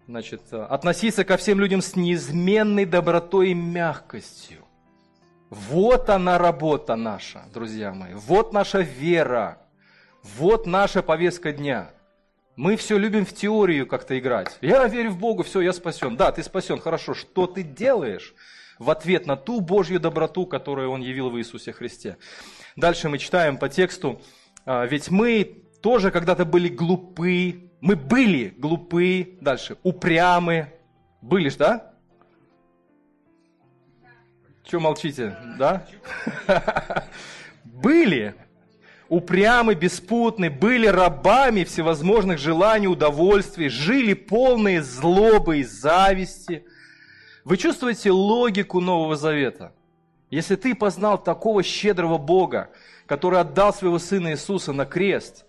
[0.07, 4.66] Значит, относиться ко всем людям с неизменной добротой и мягкостью.
[5.49, 8.13] Вот она работа наша, друзья мои.
[8.13, 9.59] Вот наша вера.
[10.37, 11.89] Вот наша повестка дня.
[12.57, 14.57] Мы все любим в теорию как-то играть.
[14.61, 16.17] Я верю в Бога, все, я спасен.
[16.17, 17.13] Да, ты спасен, хорошо.
[17.13, 18.33] Что ты делаешь
[18.77, 22.17] в ответ на ту Божью доброту, которую Он явил в Иисусе Христе?
[22.75, 24.21] Дальше мы читаем по тексту.
[24.65, 27.71] «А, ведь мы тоже когда-то были глупы.
[27.79, 29.37] Мы были глупы.
[29.39, 29.77] Дальше.
[29.83, 30.73] Упрямы.
[31.21, 31.93] Были ж, да?
[34.67, 35.85] Чего молчите, да?
[37.63, 38.35] Были
[39.07, 46.65] упрямы, беспутны, были рабами всевозможных желаний, удовольствий, жили полные злобы и зависти.
[47.45, 49.71] Вы чувствуете логику Нового Завета?
[50.29, 52.69] Если ты познал такого щедрого Бога,
[53.05, 55.45] который отдал своего Сына Иисуса на крест,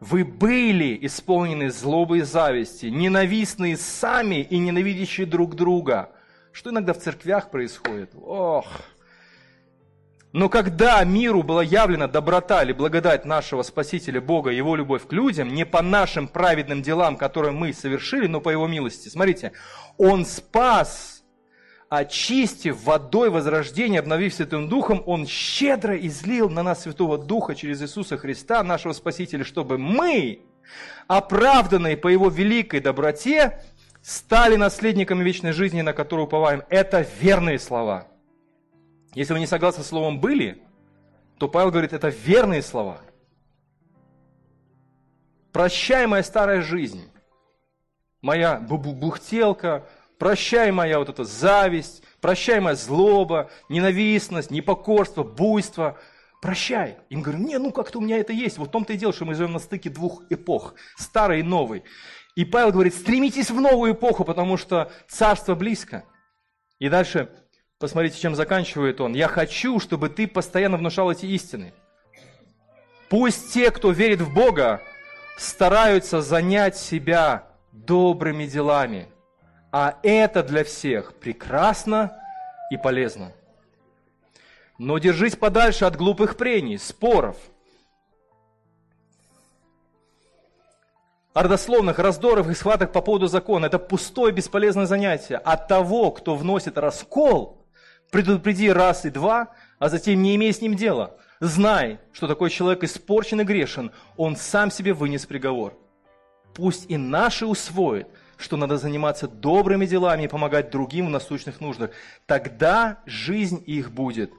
[0.00, 6.10] вы были исполнены злобы и зависти, ненавистные сами и ненавидящие друг друга–
[6.52, 8.10] что иногда в церквях происходит?
[8.14, 8.66] Ох!
[10.32, 15.52] Но когда миру была явлена доброта или благодать нашего Спасителя Бога, Его любовь к людям,
[15.52, 19.52] не по нашим праведным делам, которые мы совершили, но по Его милости, смотрите,
[19.98, 21.24] Он спас,
[21.88, 28.16] очистив водой возрождения, обновив Святым Духом, Он щедро излил на нас Святого Духа через Иисуса
[28.16, 30.42] Христа, нашего Спасителя, чтобы мы,
[31.08, 33.60] оправданные по Его великой доброте,
[34.02, 36.62] стали наследниками вечной жизни, на которую уповаем.
[36.68, 38.06] Это верные слова.
[39.14, 40.62] Если вы не согласны с словом «были»,
[41.38, 43.00] то Павел говорит, это верные слова.
[45.52, 47.08] прощай моя старая жизнь,
[48.22, 49.86] моя бухтелка,
[50.18, 55.98] прощай моя вот эта зависть, прощай моя злоба, ненавистность, непокорство, буйство,
[56.40, 56.98] прощай.
[57.08, 58.58] Им говорю, не, ну как-то у меня это есть.
[58.58, 61.82] Вот в том-то и дело, что мы живем на стыке двух эпох, старой и новой.
[62.40, 66.04] И Павел говорит, стремитесь в новую эпоху, потому что царство близко.
[66.78, 67.28] И дальше,
[67.78, 69.12] посмотрите, чем заканчивает он.
[69.12, 71.74] Я хочу, чтобы ты постоянно внушал эти истины.
[73.10, 74.80] Пусть те, кто верит в Бога,
[75.36, 79.10] стараются занять себя добрыми делами.
[79.70, 82.18] А это для всех прекрасно
[82.70, 83.32] и полезно.
[84.78, 87.36] Но держись подальше от глупых прений, споров,
[91.34, 93.66] родословных раздоров и схваток по поводу закона.
[93.66, 95.36] Это пустое, бесполезное занятие.
[95.36, 97.64] От того, кто вносит раскол,
[98.10, 101.16] предупреди раз и два, а затем не имей с ним дела.
[101.40, 105.74] Знай, что такой человек испорчен и грешен, он сам себе вынес приговор.
[106.54, 111.90] Пусть и наши усвоят, что надо заниматься добрыми делами и помогать другим в насущных нуждах.
[112.26, 114.32] Тогда жизнь их будет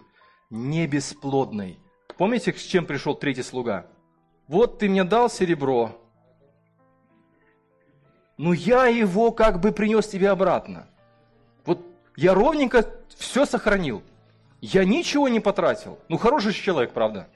[0.49, 1.79] не бесплодной.
[2.17, 3.87] Помните, с чем пришел третий слуга?
[4.47, 6.00] Вот ты мне дал серебро,
[8.41, 10.87] но я его как бы принес тебе обратно.
[11.63, 14.01] Вот я ровненько все сохранил.
[14.61, 15.99] Я ничего не потратил.
[16.09, 17.27] Ну, хороший человек, правда?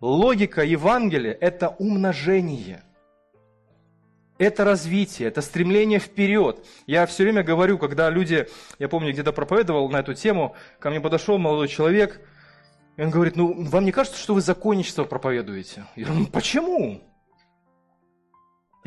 [0.00, 2.82] Логика Евангелия– это умножение.
[4.38, 6.64] Это развитие, это стремление вперед.
[6.86, 10.98] Я все время говорю, когда люди, я помню, где-то проповедовал на эту тему, ко мне
[10.98, 12.22] подошел молодой человек,
[12.96, 15.84] и он говорит, ну, вам не кажется, что вы законничество проповедуете?
[15.94, 17.02] Я говорю, ну, почему?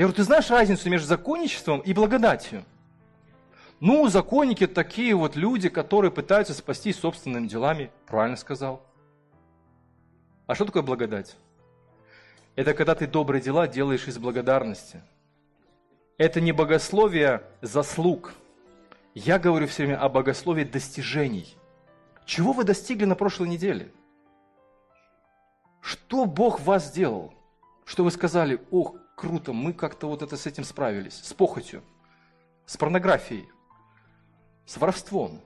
[0.01, 2.65] Я говорю, ты знаешь разницу между законничеством и благодатью?
[3.79, 7.91] Ну, законники такие вот люди, которые пытаются спастись собственными делами.
[8.07, 8.81] Правильно сказал.
[10.47, 11.37] А что такое благодать?
[12.55, 15.03] Это когда ты добрые дела делаешь из благодарности.
[16.17, 18.33] Это не богословие заслуг.
[19.13, 21.55] Я говорю все время о богословии достижений.
[22.25, 23.91] Чего вы достигли на прошлой неделе?
[25.79, 27.35] Что Бог вас сделал?
[27.85, 31.84] Что вы сказали, ох, круто, мы как-то вот это с этим справились, с похотью,
[32.65, 33.47] с порнографией,
[34.65, 35.41] с воровством,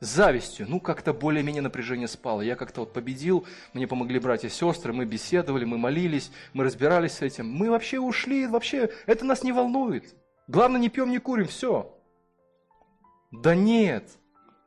[0.00, 0.66] с завистью.
[0.66, 2.40] Ну, как-то более-менее напряжение спало.
[2.40, 7.12] Я как-то вот победил, мне помогли братья и сестры, мы беседовали, мы молились, мы разбирались
[7.12, 7.50] с этим.
[7.50, 10.14] Мы вообще ушли, вообще, это нас не волнует.
[10.48, 11.94] Главное, не пьем, не курим, все.
[13.30, 14.08] Да нет,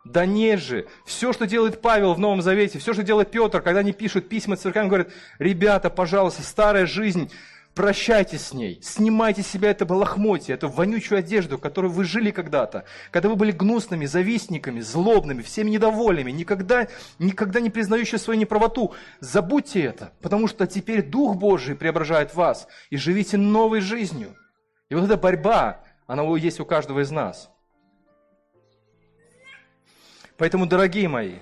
[0.05, 0.87] да нет же.
[1.03, 4.55] Все, что делает Павел в Новом Завете, все, что делает Петр, когда они пишут письма
[4.55, 7.31] церквям, говорят, ребята, пожалуйста, старая жизнь,
[7.75, 12.83] Прощайтесь с ней, снимайте с себя это лохмотье, эту вонючую одежду, которой вы жили когда-то,
[13.11, 16.87] когда вы были гнусными, завистниками, злобными, всеми недовольными, никогда,
[17.19, 18.93] никогда не признающие свою неправоту.
[19.21, 24.35] Забудьте это, потому что теперь Дух Божий преображает вас, и живите новой жизнью.
[24.89, 27.49] И вот эта борьба, она есть у каждого из нас.
[30.37, 31.35] Поэтому, дорогие мои,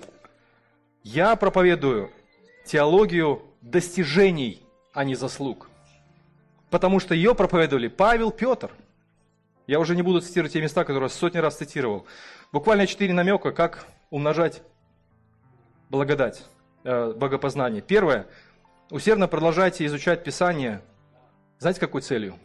[1.03, 2.11] я проповедую
[2.65, 4.61] теологию достижений,
[4.93, 5.66] а не заслуг
[6.69, 8.71] потому что ее проповедовали Павел, Петр.
[9.67, 12.05] Я уже не буду цитировать те места, которые сотни раз цитировал.
[12.51, 14.61] Буквально четыре намека, как умножать
[15.89, 16.43] благодать,
[16.83, 17.81] э, богопознание.
[17.81, 18.27] Первое.
[18.89, 20.81] Усердно продолжайте изучать Писание.
[21.59, 22.35] Знаете, какой целью?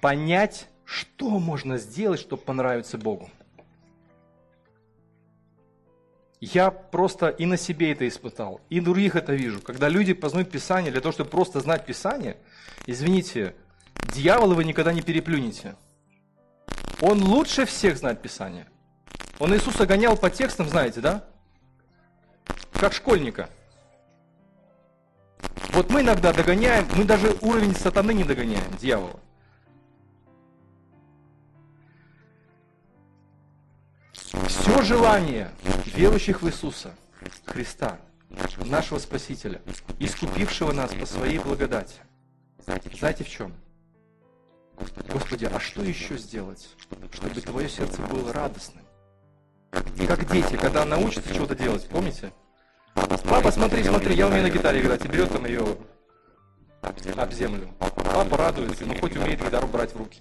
[0.00, 3.30] Понять, что можно сделать, чтобы понравиться Богу.
[6.42, 9.60] Я просто и на себе это испытал, и других это вижу.
[9.60, 12.36] Когда люди познают Писание для того, чтобы просто знать Писание,
[12.84, 13.54] извините,
[14.12, 15.76] дьявола вы никогда не переплюнете.
[17.00, 18.66] Он лучше всех знает Писание.
[19.38, 21.24] Он Иисуса гонял по текстам, знаете, да?
[22.72, 23.48] Как школьника.
[25.68, 29.20] Вот мы иногда догоняем, мы даже уровень сатаны не догоняем, дьявола.
[34.48, 35.50] Все желание
[35.86, 36.94] верующих в Иисуса
[37.44, 37.98] Христа,
[38.64, 39.60] нашего Спасителя,
[39.98, 42.00] искупившего нас по своей благодати.
[42.66, 43.52] Знаете в чем?
[45.08, 46.68] Господи, а что еще сделать,
[47.12, 48.84] чтобы твое сердце было радостным?
[49.70, 52.32] Как дети, когда научатся что-то делать, помните?
[52.94, 55.78] Папа, смотри, смотри, я умею на гитаре играть, и берет там ее
[56.82, 57.68] об землю.
[57.78, 60.20] Папа радуется, но хоть умеет гитару брать в руки.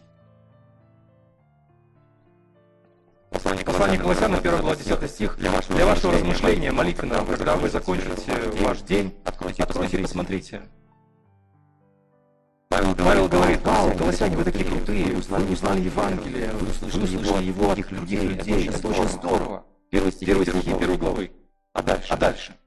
[3.31, 3.63] Послание
[3.97, 5.37] к Колоссянам, 1 глава, 10 стих.
[5.37, 10.61] Для вашего, для вашего размышления, молитвенного, когда вы закончите ваш день, откройте, и посмотрите.
[12.67, 17.39] Павел, Павел говорит, Павел, Колоссяне, вы такие крутые, вы узнали, узнали Евангелие, вы услышали его,
[17.39, 18.69] его от других людей, людей.
[18.69, 19.65] Это очень здорово.
[19.89, 21.31] Первый стих, первый стихи первой главы.
[21.71, 22.07] А дальше?
[22.09, 22.57] А дальше?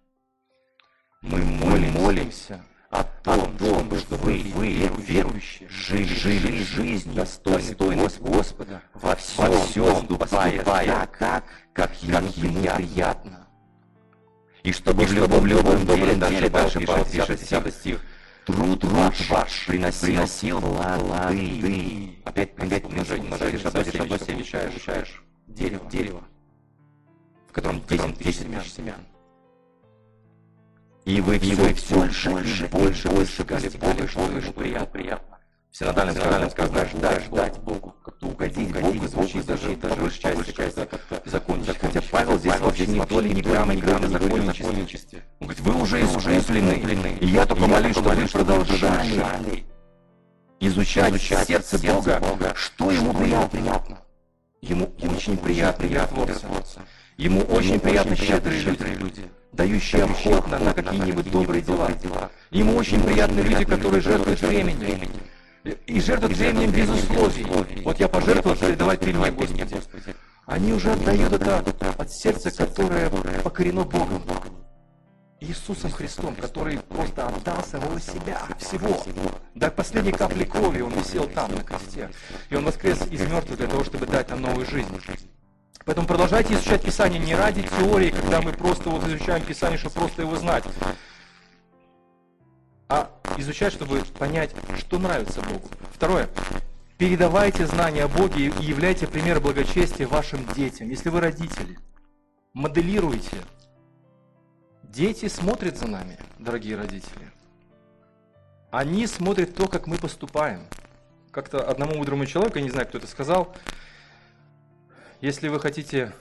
[1.21, 4.69] Мы молимся о том, том чтобы вы, вы,
[4.99, 12.63] верующие, жили, жили жизнь достойной Господа, во всем, во всем поступая так, как, как ему,
[12.77, 13.49] приятно.
[14.63, 18.01] И чтобы, и в любом добром деле, дальше Павел пишет, 10 стих,
[18.47, 22.19] труд, труд ваш приносил, приносил плоды.
[22.25, 26.23] Опять, опять умножение, умножаешь одно, одно семя, обещаешь дерево, дерево,
[27.49, 29.05] в котором 10 тысяч семян.
[31.05, 35.39] И вы, и вы все больше, больше, больше, больше, больше, больше, больше, приятно, приятно.
[35.71, 40.23] В синодальном сказано, сказано, ждать, ждать Богу, как-то угодить, угодить Богу, звучит даже, даже большей
[40.23, 41.89] части, части как-то законничество.
[41.89, 45.25] Хотя Павел здесь вообще ни доли, ни грамма, ни грамма законничестве.
[45.41, 49.65] Он говорит, вы уже искуплены, и я только молюсь, чтобы вы продолжали
[50.61, 53.99] изучать сердце Бога, что ему приятно.
[54.63, 56.47] Ему очень приятно миротворца.
[57.19, 61.91] Ему очень приятно щедрые люди дающие охотно на какие-нибудь добрые дела.
[62.51, 65.11] Ему очень приятны люди, которые жертвуют временем.
[65.87, 67.83] И жертвуют временем без условий.
[67.83, 69.67] Вот я пожертвовал передавать перед Господи.
[70.47, 73.11] Они уже отдают это от сердца, которое
[73.43, 74.23] покорено Богом.
[75.41, 79.03] Иисусом Христом, который просто отдал самого себя, всего.
[79.55, 82.11] До последней капли крови Он висел там, на кресте.
[82.49, 84.89] И Он воскрес из мертвых для того, чтобы дать нам новую жизнь.
[85.85, 90.23] Поэтому продолжайте изучать Писание не ради теории, когда мы просто вот изучаем Писание, чтобы просто
[90.23, 90.65] его знать,
[92.89, 95.69] а изучать, чтобы понять, что нравится Богу.
[95.93, 96.29] Второе.
[96.97, 100.89] Передавайте знания о Боге и являйте пример благочестия вашим детям.
[100.89, 101.79] Если вы родители,
[102.55, 103.37] моделируйте.
[104.85, 107.33] Дети смотрят за нами, дорогие родители.
[108.71, 110.67] Они смотрят то, как мы поступаем.
[111.31, 113.55] Как-то одному мудрому человеку, я не знаю, кто это сказал,
[115.25, 116.13] если вы хотите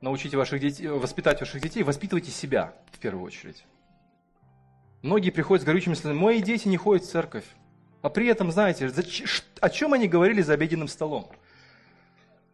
[0.00, 3.66] научить ваших детей, воспитать ваших детей, воспитывайте себя в первую очередь.
[5.02, 7.44] Многие приходят с горючими словами, мои дети не ходят в церковь.
[8.00, 8.90] А при этом, знаете,
[9.60, 11.30] о чем они говорили за обеденным столом?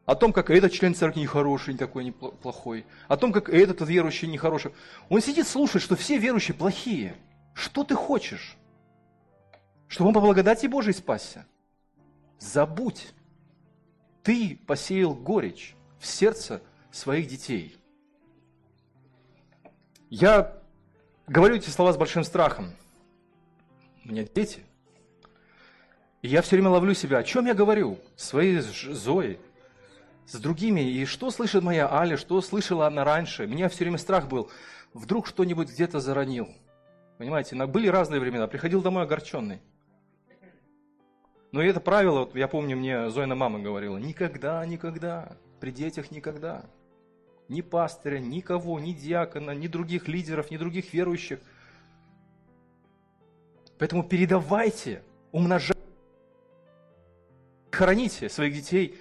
[0.05, 2.85] О том, как этот член церкви нехороший, не такой неплохой.
[3.07, 4.73] О том, как этот верующий нехороший.
[5.09, 7.15] Он сидит, слушает, что все верующие плохие.
[7.55, 8.57] Что ты хочешь?
[9.87, 11.47] Чтобы он по благодати Божией спасся?
[12.41, 13.13] Забудь
[14.27, 16.61] ты посеял горечь в сердце
[16.91, 17.77] своих детей.
[20.11, 20.61] Я
[21.29, 22.75] говорю эти слова с большим страхом.
[24.05, 24.65] У меня дети.
[26.23, 27.19] И я все время ловлю себя.
[27.19, 28.01] О чем я говорю?
[28.17, 29.39] Своей Зоей,
[30.27, 30.81] с другими.
[30.81, 33.47] И что слышит моя Аля, что слышала она раньше?
[33.47, 34.51] Меня все время страх был.
[34.93, 36.49] Вдруг что-нибудь где-то заронил.
[37.19, 38.49] Понимаете, были разные времена.
[38.49, 39.61] Приходил домой огорченный.
[41.53, 46.65] Но это правило, вот я помню, мне Зоина мама говорила, никогда, никогда, при детях никогда.
[47.49, 51.39] Ни пастыря, никого, ни диакона, ни других лидеров, ни других верующих.
[53.79, 55.81] Поэтому передавайте, умножайте,
[57.71, 58.99] храните своих детей,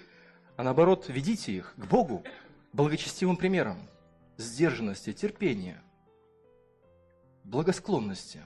[0.58, 2.24] а наоборот, ведите их к Богу
[2.74, 3.78] благочестивым примером
[4.38, 5.82] сдержанности, терпения,
[7.44, 8.42] благосклонности,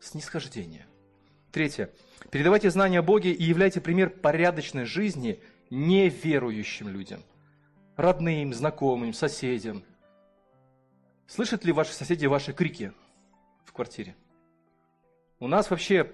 [0.00, 0.86] снисхождения.
[1.52, 1.90] Третье.
[2.30, 5.38] Передавайте знания о Боге и являйте пример порядочной жизни
[5.68, 7.22] неверующим людям.
[7.96, 9.84] Родным, знакомым, соседям.
[11.26, 12.92] Слышат ли ваши соседи ваши крики
[13.66, 14.16] в квартире?
[15.40, 16.10] У нас вообще,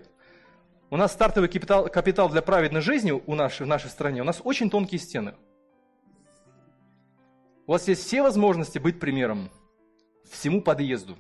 [0.91, 4.41] у нас стартовый капитал, капитал для праведной жизни у нас, в нашей стране, у нас
[4.43, 5.35] очень тонкие стены.
[7.69, 9.51] У вас есть все возможности быть примером
[10.29, 11.17] всему подъезду.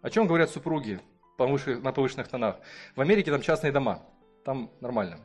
[0.00, 0.98] О чем говорят супруги?
[1.46, 2.56] На повышенных тонах.
[2.94, 4.02] В Америке там частные дома,
[4.44, 5.18] там нормально.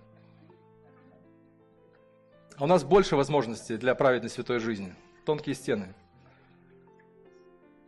[2.58, 4.96] А у нас больше возможностей для праведной святой жизни.
[5.26, 5.94] Тонкие стены.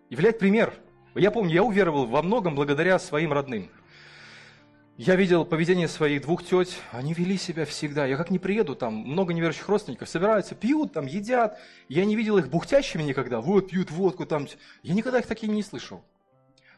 [0.09, 0.73] Являть пример.
[1.15, 3.69] Я помню, я уверовал во многом благодаря своим родным.
[4.95, 8.05] Я видел поведение своих двух теть, они вели себя всегда.
[8.05, 11.57] Я как не приеду, там много неверующих родственников собираются, пьют, там едят.
[11.87, 14.47] Я не видел их бухтящими никогда, вот пьют водку там.
[14.83, 16.03] Я никогда их такие не слышал.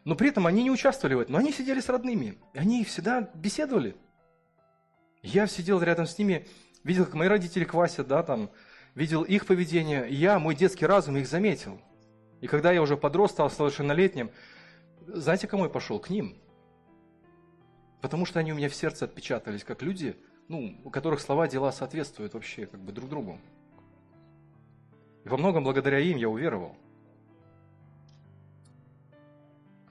[0.03, 3.29] Но при этом они не участвовали в этом, но они сидели с родными, они всегда
[3.35, 3.95] беседовали.
[5.21, 6.47] Я сидел рядом с ними,
[6.83, 8.49] видел, как мои родители квасят, да, там,
[8.95, 11.79] видел их поведение, и я, мой детский разум их заметил.
[12.41, 14.31] И когда я уже подрос, стал совершеннолетним,
[15.05, 15.99] знаете, кому я пошел?
[15.99, 16.37] К ним.
[18.01, 20.15] Потому что они у меня в сердце отпечатались, как люди,
[20.47, 23.39] ну, у которых слова, дела соответствуют вообще как бы друг другу.
[25.23, 26.75] И во многом благодаря им я уверовал.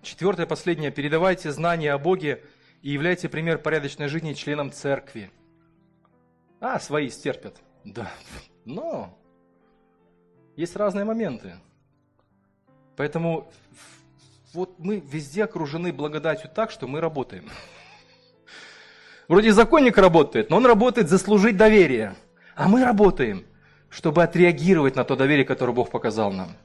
[0.02, 0.90] Четвертое, последнее.
[0.90, 2.42] Передавайте знания о Боге
[2.82, 5.30] и являйте пример порядочной жизни членам церкви.
[6.60, 7.56] А, свои стерпят.
[7.84, 8.10] Да,
[8.64, 9.18] но
[10.56, 11.54] есть разные моменты.
[12.96, 13.50] Поэтому
[14.52, 17.48] вот мы везде окружены благодатью так, что мы работаем.
[19.28, 22.14] Вроде законник работает, но он работает заслужить доверие.
[22.56, 23.46] А мы работаем,
[23.88, 26.56] чтобы отреагировать на то доверие, которое Бог показал нам.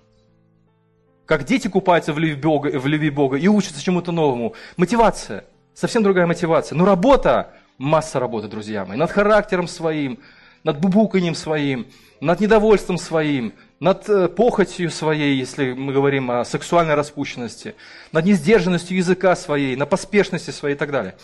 [1.26, 4.54] Как дети купаются в любви Бога, в любви Бога и учатся чему-то новому.
[4.78, 5.46] Мотивация.
[5.74, 6.78] Совсем другая мотивация.
[6.78, 8.98] Но работа, масса работы, друзья мои.
[8.98, 10.20] Над характером своим,
[10.64, 11.88] над бубуканием своим,
[12.22, 17.76] над недовольством своим, над э, похотью своей, если мы говорим о сексуальной распущенности,
[18.12, 21.16] над несдержанностью языка своей, на поспешности своей и так далее.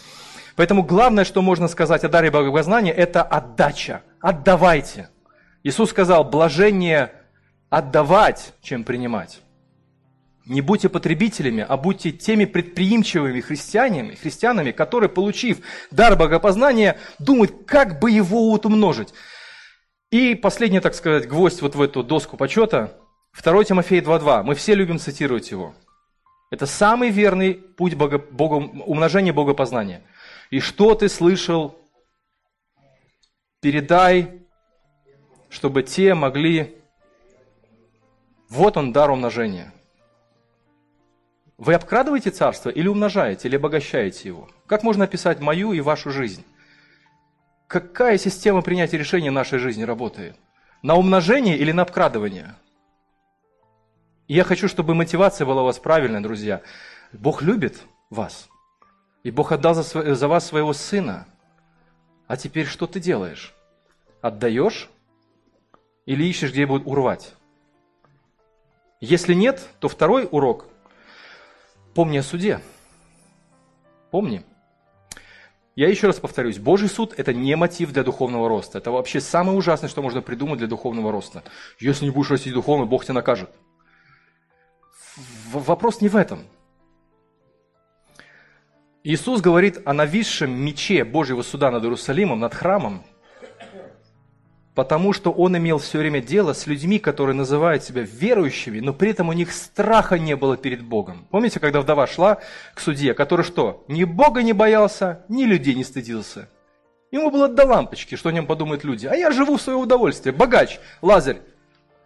[0.55, 4.01] Поэтому главное, что можно сказать о даре богопознания, это отдача.
[4.19, 5.09] Отдавайте.
[5.63, 7.13] Иисус сказал, блажение
[7.69, 9.41] отдавать, чем принимать.
[10.51, 15.59] Не будьте потребителями, а будьте теми предприимчивыми христианами, христианами, которые, получив
[15.91, 19.13] дар богопознания, думают, как бы его умножить.
[20.09, 22.99] И последний, так сказать, гвоздь вот в эту доску почета,
[23.41, 24.43] 2 Тимофея 2.2.
[24.43, 25.73] Мы все любим цитировать его.
[26.49, 30.01] Это самый верный путь бого, бого, умножения богопознания.
[30.49, 31.79] И что ты слышал,
[33.61, 34.41] передай,
[35.49, 36.75] чтобы те могли...
[38.49, 39.73] Вот он, дар умножения–
[41.61, 44.49] вы обкрадываете царство или умножаете, или обогащаете его?
[44.65, 46.43] Как можно описать мою и вашу жизнь?
[47.67, 50.35] Какая система принятия решений в нашей жизни работает?
[50.81, 52.55] На умножение или на обкрадывание?
[54.27, 56.63] И я хочу, чтобы мотивация была у вас правильная, друзья.
[57.13, 58.49] Бог любит вас.
[59.21, 61.27] И Бог отдал за, за вас своего сына.
[62.25, 63.53] А теперь что ты делаешь?
[64.21, 64.89] Отдаешь?
[66.07, 67.35] Или ищешь, где будет урвать?
[68.99, 70.70] Если нет, то второй урок
[71.93, 72.61] Помни о суде.
[74.11, 74.43] Помни.
[75.75, 78.77] Я еще раз повторюсь, Божий суд– это не мотив для духовного роста.
[78.77, 81.43] Это вообще самое ужасное, что можно придумать для духовного роста.
[81.79, 83.49] Если не будешь расти духовно, Бог тебя накажет.
[85.51, 86.43] Вопрос не в этом.
[89.03, 93.03] Иисус говорит о нависшем мече Божьего суда над Иерусалимом, над храмом,
[94.73, 99.11] Потому что он имел все время дело с людьми, которые называют себя верующими, но при
[99.11, 101.27] этом у них страха не было перед Богом.
[101.29, 102.37] Помните, когда вдова шла
[102.73, 103.83] к судье, который что?
[103.89, 106.47] Ни Бога не боялся, ни людей не стыдился.
[107.11, 109.05] Ему было до лампочки, что о нем подумают люди.
[109.05, 110.33] А я живу в свое удовольствие.
[110.33, 111.41] Богач, Лазарь,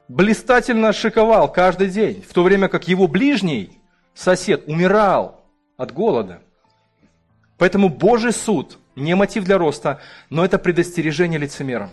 [0.07, 3.78] блистательно шиковал каждый день, в то время как его ближний
[4.16, 5.45] сосед умирал
[5.78, 6.41] от голода.
[7.59, 10.01] Поэтому Божий суд не мотив для роста,
[10.32, 11.91] но это предостережение лицемерам.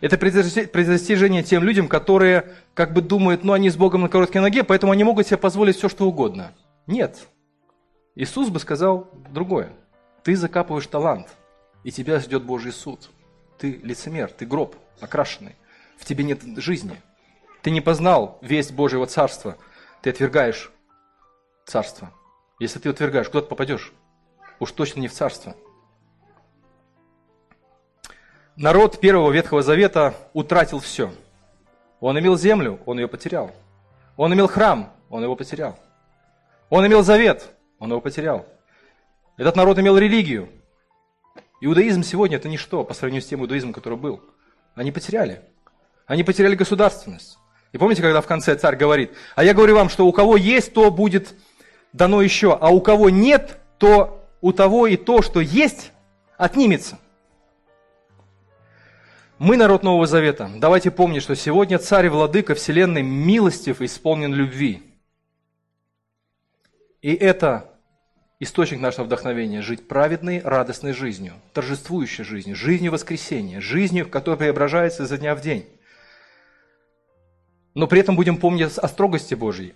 [0.00, 4.62] Это предостижение тем людям, которые как бы думают, ну они с Богом на короткой ноге,
[4.62, 6.52] поэтому они могут себе позволить все, что угодно.
[6.86, 7.26] Нет.
[8.14, 9.72] Иисус бы сказал другое.
[10.22, 11.28] Ты закапываешь талант,
[11.82, 13.10] и тебя ждет Божий суд.
[13.58, 15.56] Ты лицемер, ты гроб окрашенный.
[15.96, 17.00] В тебе нет жизни.
[17.62, 19.56] Ты не познал весть Божьего Царства.
[20.02, 20.70] Ты отвергаешь
[21.64, 22.12] Царство.
[22.60, 23.92] Если ты отвергаешь, куда ты попадешь?
[24.60, 25.56] Уж точно не в Царство
[28.56, 31.12] народ первого Ветхого Завета утратил все.
[32.00, 33.52] Он имел землю, он ее потерял.
[34.16, 35.78] Он имел храм, он его потерял.
[36.68, 38.46] Он имел завет, он его потерял.
[39.36, 40.48] Этот народ имел религию.
[41.60, 44.22] Иудаизм сегодня это ничто по сравнению с тем иудаизмом, который был.
[44.74, 45.42] Они потеряли.
[46.06, 47.38] Они потеряли государственность.
[47.72, 50.72] И помните, когда в конце царь говорит, а я говорю вам, что у кого есть,
[50.72, 51.34] то будет
[51.92, 55.92] дано еще, а у кого нет, то у того и то, что есть,
[56.36, 56.98] отнимется.
[59.38, 60.50] Мы народ Нового Завета.
[60.56, 64.82] Давайте помнить, что сегодня царь и владыка вселенной милостив и исполнен любви.
[67.02, 67.70] И это
[68.40, 75.18] источник нашего вдохновения– жить праведной, радостной жизнью, торжествующей жизнью, жизнью воскресения, жизнью, которая преображается изо
[75.18, 75.66] дня в день.
[77.74, 79.74] Но при этом будем помнить о строгости Божьей.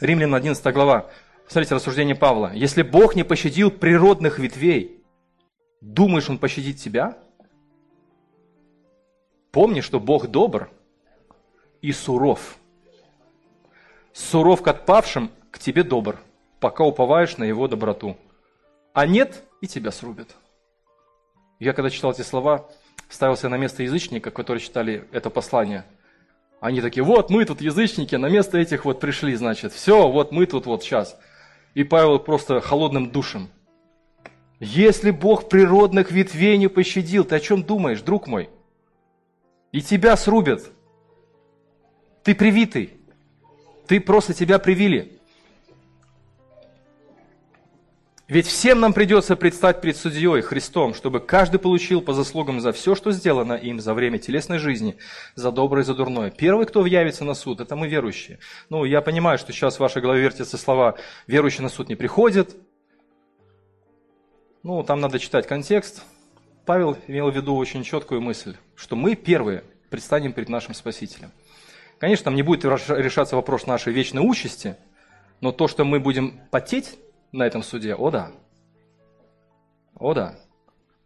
[0.00, 1.08] Римлян 11 глава.
[1.46, 2.50] Смотрите, рассуждение Павла.
[2.52, 5.00] «Если Бог не пощадил природных ветвей,
[5.80, 7.16] думаешь, Он пощадит тебя?»
[9.52, 10.70] Помни, что Бог добр
[11.82, 12.56] и суров.
[14.14, 16.18] Суров к отпавшим, к тебе добр,
[16.58, 18.16] пока уповаешь на его доброту.
[18.94, 20.34] А нет, и тебя срубят.
[21.60, 22.66] Я когда читал эти слова,
[23.10, 25.84] ставился на место язычника, которые читали это послание.
[26.60, 29.74] Они такие, вот мы тут язычники, на место этих вот пришли, значит.
[29.74, 31.18] Все, вот мы тут вот сейчас.
[31.74, 33.50] И Павел просто холодным душем.
[34.60, 38.48] Если Бог природных ветвей не пощадил, ты о чем думаешь, друг мой?
[39.72, 40.70] И тебя срубят.
[42.22, 42.92] Ты привитый.
[43.86, 45.18] Ты просто тебя привили.
[48.28, 52.94] Ведь всем нам придется предстать перед судьей Христом, чтобы каждый получил по заслугам за все,
[52.94, 54.96] что сделано им за время телесной жизни,
[55.34, 56.30] за доброе и за дурное.
[56.30, 58.38] Первый, кто явится на суд, это мы верующие.
[58.70, 60.96] Ну, я понимаю, что сейчас в вашей голове вертятся слова
[61.26, 62.56] «верующий на суд не приходит».
[64.62, 66.02] Ну, там надо читать контекст.
[66.64, 71.32] Павел имел в виду очень четкую мысль, что мы первые предстанем перед нашим Спасителем.
[71.98, 74.76] Конечно, там не будет решаться вопрос нашей вечной участи,
[75.40, 76.98] но то, что мы будем потеть
[77.32, 77.94] на этом суде?
[77.94, 78.30] О да.
[79.98, 80.36] О да.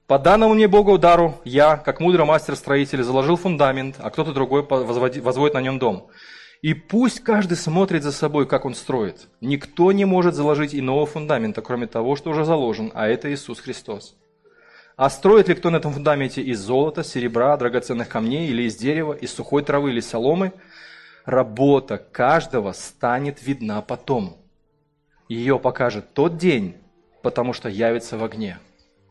[0.06, 5.54] По данному мне Богу удару, я, как мудрый мастер-строитель, заложил фундамент, а кто-то другой возводит
[5.54, 6.08] на нем дом.
[6.62, 9.28] И пусть каждый смотрит за собой, как он строит.
[9.40, 14.16] Никто не может заложить иного фундамента, кроме того, что уже заложен, а это Иисус Христос.
[14.96, 19.12] А строит ли кто на этом фундаменте из золота, серебра, драгоценных камней или из дерева,
[19.12, 20.54] из сухой травы или соломы,
[21.26, 24.38] работа каждого станет видна потом.
[25.28, 26.76] Ее покажет тот день,
[27.22, 28.58] потому что явится в огне.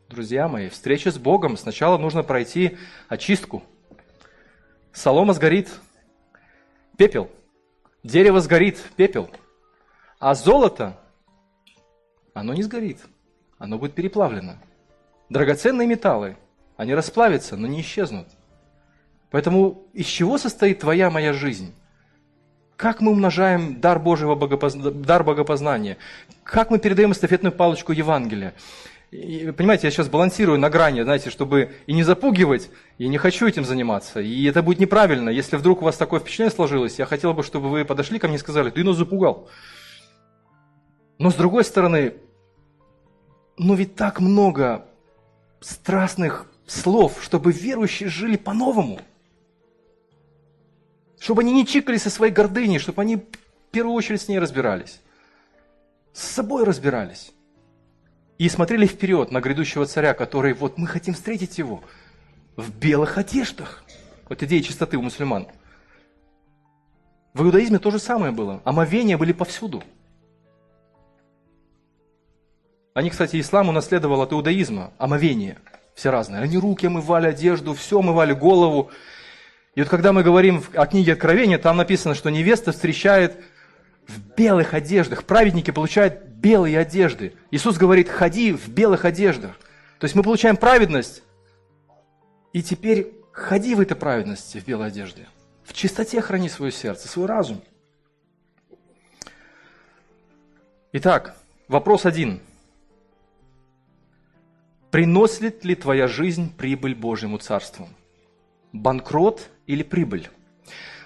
[0.09, 2.77] Друзья мои, встреча с Богом сначала нужно пройти
[3.07, 3.63] очистку.
[4.91, 5.69] Солома сгорит,
[6.97, 7.29] пепел.
[8.01, 9.29] Дерево сгорит, пепел.
[10.17, 10.97] А золото,
[12.33, 13.01] оно не сгорит,
[13.59, 14.55] оно будет переплавлено.
[15.29, 16.37] Драгоценные металлы,
[16.77, 18.27] они расплавятся, но не исчезнут.
[19.31, 21.73] Поэтому из чего состоит твоя моя жизнь?
[22.77, 24.91] Как мы умножаем дар Божьего богопозна...
[24.91, 25.97] дар богопознания?
[26.43, 28.53] Как мы передаем эстафетную палочку Евангелия?
[29.11, 33.47] И, понимаете, я сейчас балансирую на грани, знаете, чтобы и не запугивать, и не хочу
[33.47, 34.19] этим заниматься.
[34.19, 35.29] И это будет неправильно.
[35.29, 38.35] Если вдруг у вас такое впечатление сложилось, я хотел бы, чтобы вы подошли ко мне
[38.35, 39.49] и сказали, ты нас запугал.
[41.17, 42.15] Но с другой стороны,
[43.57, 44.85] ну ведь так много
[45.65, 48.99] страстных слов, чтобы верующие жили по-новому–
[51.25, 53.23] чтобы они не чикали со своей гордыней, чтобы они в
[53.71, 55.01] первую очередь с ней разбирались.
[56.13, 57.31] С собой разбирались.
[58.37, 61.83] И смотрели вперед на грядущего царя, который, вот мы хотим встретить его
[62.57, 63.83] в белых одеждах.
[64.29, 65.47] Вот идея чистоты у мусульман.
[67.33, 68.61] В иудаизме то же самое было.
[68.63, 69.83] Омовения были повсюду.
[72.95, 74.93] Они, кстати, ислам унаследовал от иудаизма.
[74.97, 75.57] Омовения.
[75.95, 76.41] Все разные.
[76.41, 78.89] Они руки омывали, одежду, все омывали, голову.
[79.75, 83.35] И вот когда мы говорим о книге Откровения, там написано, что невеста встречает
[84.07, 85.25] в белых одеждах.
[85.25, 87.33] Праведники получают белые одежды.
[87.51, 89.59] Иисус говорит, ходи в белых одеждах.
[89.99, 91.21] То есть мы получаем праведность,
[92.53, 95.27] и теперь ходи в этой праведности, в белой одежде.
[95.65, 97.61] В чистоте храни свое сердце, свой разум.
[100.93, 101.35] Итак,
[101.67, 102.39] вопрос один.
[104.95, 107.89] Приносит ли твоя жизнь прибыль Божьему Царству?
[108.71, 110.29] банкрот или прибыль?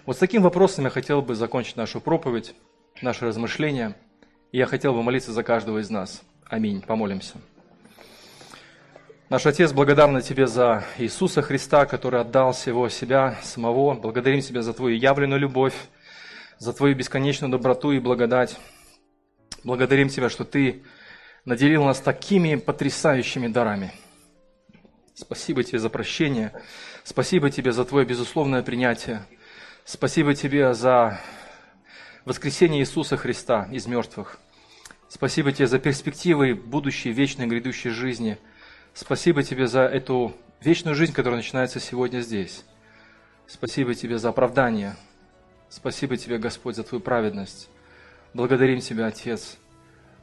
[0.06, 2.54] Вот с таким вопросом я хотел бы закончить нашу проповедь,
[3.02, 3.96] наше размышление.
[4.52, 6.22] И я хотел бы молиться за каждого из нас.
[6.46, 6.84] Аминь.
[6.84, 7.38] Помолимся.
[9.28, 13.96] Наш Отец, благодарны Тебе за Иисуса Христа, который отдал всего себя самого.
[13.96, 15.74] Благодарим Тебя за Твою явленную любовь,
[16.60, 18.56] за Твою бесконечную доброту и благодать.
[19.64, 20.84] Благодарим Тебя, что Ты
[21.46, 23.94] наделил нас такими потрясающими дарами.
[25.14, 26.54] Спасибо Тебе за прощение.
[27.04, 29.22] Спасибо Тебе за Твое безусловное принятие.
[29.84, 31.20] Спасибо Тебе за
[32.26, 34.40] воскресение Иисуса Христа из мертвых.
[35.10, 38.38] Спасибо Тебе за перспективы будущей, вечной, грядущей жизни.
[38.94, 42.64] Спасибо Тебе за эту вечную жизнь, которая начинается сегодня здесь.
[43.48, 44.96] Спасибо Тебе за оправдание.
[45.70, 47.70] Спасибо Тебе, Господь, за Твою праведность.
[48.34, 49.58] Благодарим Тебя, Отец,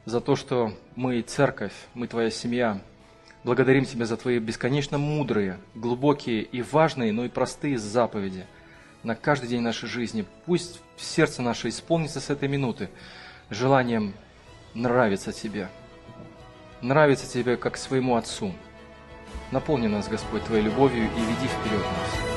[0.07, 2.81] за то, что мы церковь, мы Твоя семья–
[3.47, 8.45] Благодарим Тебя за Твои бесконечно мудрые, глубокие и важные, но и простые заповеди
[9.03, 10.25] на каждый день нашей жизни.
[10.45, 12.89] Пусть сердце наше исполнится с этой минуты
[13.49, 14.13] желанием
[14.73, 15.69] нравиться Тебе,
[16.81, 18.53] нравиться Тебе как своему Отцу.
[19.51, 22.36] Наполни нас, Господь, Твоей любовью и веди вперед нас.